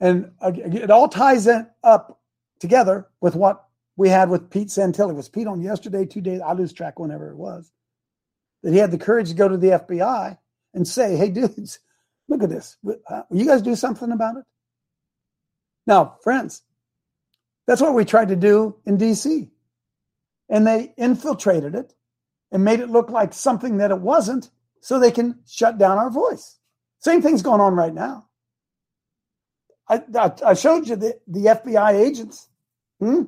[0.00, 2.20] and uh, it all ties in, up
[2.58, 5.14] together with what we had with Pete Santilli.
[5.14, 6.06] Was Pete on yesterday?
[6.06, 6.40] Two days?
[6.40, 7.70] I lose track whenever it was.
[8.64, 10.38] That he had the courage to go to the FBI
[10.74, 11.78] and say, "Hey, dudes."
[12.28, 12.76] Look at this.
[12.82, 12.96] Will
[13.30, 14.44] you guys do something about it?
[15.86, 16.62] Now, friends,
[17.66, 19.50] that's what we tried to do in DC.
[20.48, 21.94] And they infiltrated it
[22.52, 24.50] and made it look like something that it wasn't
[24.80, 26.58] so they can shut down our voice.
[26.98, 28.28] Same thing's going on right now.
[29.88, 32.48] I, I, I showed you the, the FBI agents.
[33.00, 33.24] Hmm?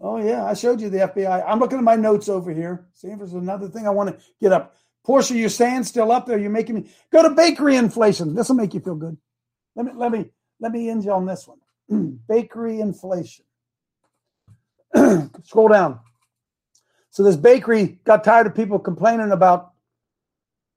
[0.00, 1.44] Oh, yeah, I showed you the FBI.
[1.46, 2.86] I'm looking at my notes over here.
[2.92, 4.74] See if there's another thing I want to get up.
[5.04, 6.38] Portia, you're staying still up there.
[6.38, 8.34] You're making me go to bakery inflation.
[8.34, 9.16] This will make you feel good.
[9.76, 10.30] Let me let me
[10.60, 12.20] let me end you on this one.
[12.28, 13.44] bakery inflation.
[15.44, 16.00] Scroll down.
[17.10, 19.72] So this bakery got tired of people complaining about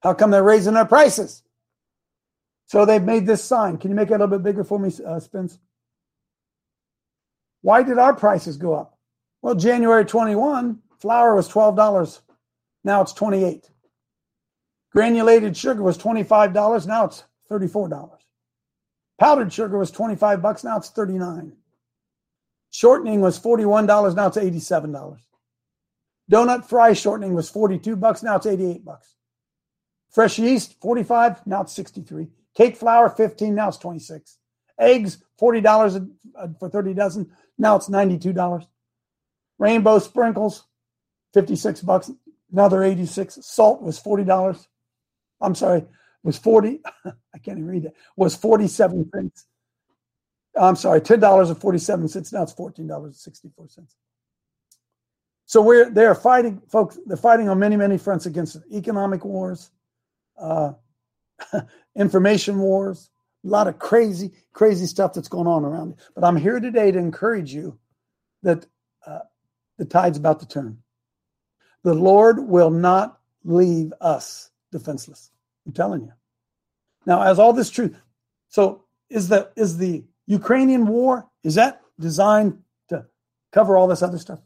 [0.02, 1.42] how come they're raising their prices.
[2.66, 3.78] So they've made this sign.
[3.78, 5.58] Can you make it a little bit bigger for me, uh, Spence?
[7.62, 8.98] Why did our prices go up?
[9.42, 12.20] Well, January 21, flour was $12.
[12.84, 13.70] Now it's 28.
[14.92, 16.86] Granulated sugar was $25.
[16.86, 18.10] Now it's $34.
[19.18, 20.64] Powdered sugar was 25 bucks.
[20.64, 21.52] Now it's 39.
[22.70, 24.14] Shortening was $41.
[24.14, 25.18] Now it's $87.
[26.30, 28.22] Donut fry shortening was 42 bucks.
[28.22, 29.14] Now it's 88 bucks.
[30.10, 31.46] Fresh yeast, 45.
[31.46, 32.28] Now it's 63.
[32.54, 33.54] Cake flour, 15.
[33.54, 34.38] Now it's 26.
[34.78, 37.30] Eggs, $40 uh, for 30 dozen.
[37.56, 38.66] Now it's $92.
[39.58, 40.64] Rainbow sprinkles,
[41.34, 42.10] 56 bucks.
[42.50, 43.38] Now they're 86.
[43.42, 44.66] Salt was $40.
[45.40, 45.84] I'm sorry,
[46.22, 49.46] was 40, I can't even read it, was 47 cents.
[50.58, 52.32] I'm sorry, $10.47.
[52.32, 53.86] Now it's $14.64.
[55.48, 56.98] So we're they're fighting, folks.
[57.06, 59.70] They're fighting on many, many fronts against economic wars,
[60.38, 60.72] uh,
[61.96, 63.08] information wars,
[63.46, 65.92] a lot of crazy, crazy stuff that's going on around.
[65.92, 65.98] It.
[66.14, 67.78] But I'm here today to encourage you
[68.42, 68.66] that
[69.06, 69.20] uh,
[69.78, 70.82] the tide's about to turn.
[71.82, 75.30] The Lord will not leave us defenseless.
[75.66, 76.12] I'm telling you.
[77.06, 77.96] Now, as all this truth,
[78.48, 82.58] so is the is the Ukrainian war is that designed
[82.88, 83.06] to
[83.52, 84.40] cover all this other stuff?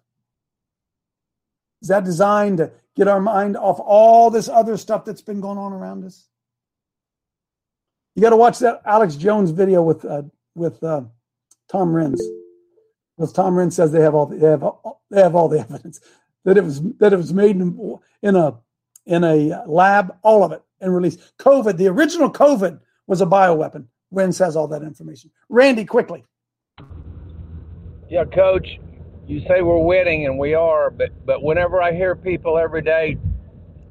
[1.80, 5.58] Is that designed to get our mind off all this other stuff that's been going
[5.58, 6.28] on around us?
[8.14, 10.22] You got to watch that Alex Jones video with uh,
[10.54, 11.02] with uh,
[11.68, 12.20] Tom Renz.
[13.16, 15.60] Because Tom Renz says they have all the, they have all, they have all the
[15.70, 16.00] evidence
[16.44, 18.58] that it was that it was made in, in a
[19.06, 21.20] in a lab, all of it, and released.
[21.38, 23.86] COVID, the original COVID was a bioweapon.
[24.12, 25.30] Renz has all that information.
[25.48, 26.24] Randy, quickly.
[28.08, 28.78] Yeah, Coach,
[29.26, 33.16] you say we're winning, and we are, but but whenever I hear people every day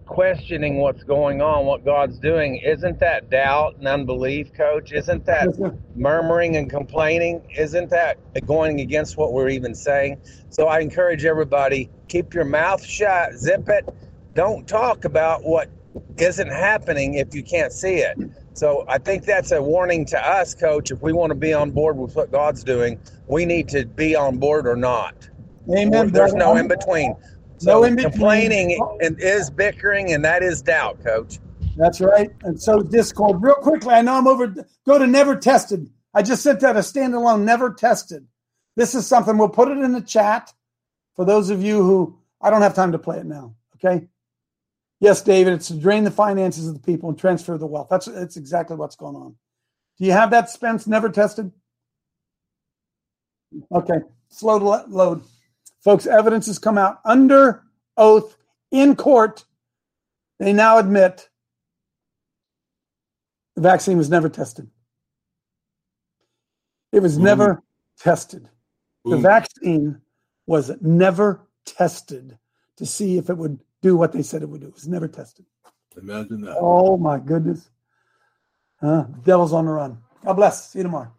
[0.05, 4.91] questioning what's going on, what God's doing, isn't that doubt and unbelief, Coach?
[4.91, 5.47] Isn't that
[5.95, 7.41] murmuring and complaining?
[7.57, 10.19] Isn't that going against what we're even saying?
[10.49, 13.87] So I encourage everybody keep your mouth shut, zip it.
[14.33, 15.69] Don't talk about what
[16.17, 18.17] isn't happening if you can't see it.
[18.53, 20.91] So I think that's a warning to us, Coach.
[20.91, 24.15] If we want to be on board with what God's doing, we need to be
[24.15, 25.29] on board or not.
[25.69, 26.11] Amen.
[26.11, 27.15] There's no in between.
[27.57, 28.11] So no in between.
[28.11, 31.39] complaining and is bickering, and that is doubt, Coach.
[31.75, 32.29] That's right.
[32.43, 33.93] And so Discord, real quickly.
[33.93, 34.53] I know I'm over.
[34.85, 35.89] Go to never tested.
[36.13, 38.27] I just sent out a standalone never tested.
[38.75, 40.51] This is something we'll put it in the chat
[41.15, 43.55] for those of you who I don't have time to play it now.
[43.75, 44.07] Okay.
[45.01, 47.87] Yes, David, it's to drain the finances of the people and transfer the wealth.
[47.89, 49.35] That's that's exactly what's going on.
[49.97, 50.85] Do you have that, Spence?
[50.85, 51.51] Never tested?
[53.71, 53.97] Okay,
[54.29, 55.23] slow to let, load.
[55.83, 57.63] Folks, evidence has come out under
[57.97, 58.37] oath
[58.69, 59.43] in court.
[60.39, 61.27] They now admit
[63.55, 64.69] the vaccine was never tested.
[66.91, 67.23] It was mm.
[67.23, 67.63] never
[67.97, 68.47] tested.
[69.03, 69.99] The vaccine
[70.45, 72.37] was never tested
[72.77, 74.67] to see if it would do what they said it would do.
[74.67, 75.45] It was never tested.
[76.01, 76.57] Imagine that.
[76.59, 77.69] Oh my goodness.
[78.81, 79.97] Uh, devil's on the run.
[80.25, 80.71] God bless.
[80.71, 81.11] See you tomorrow.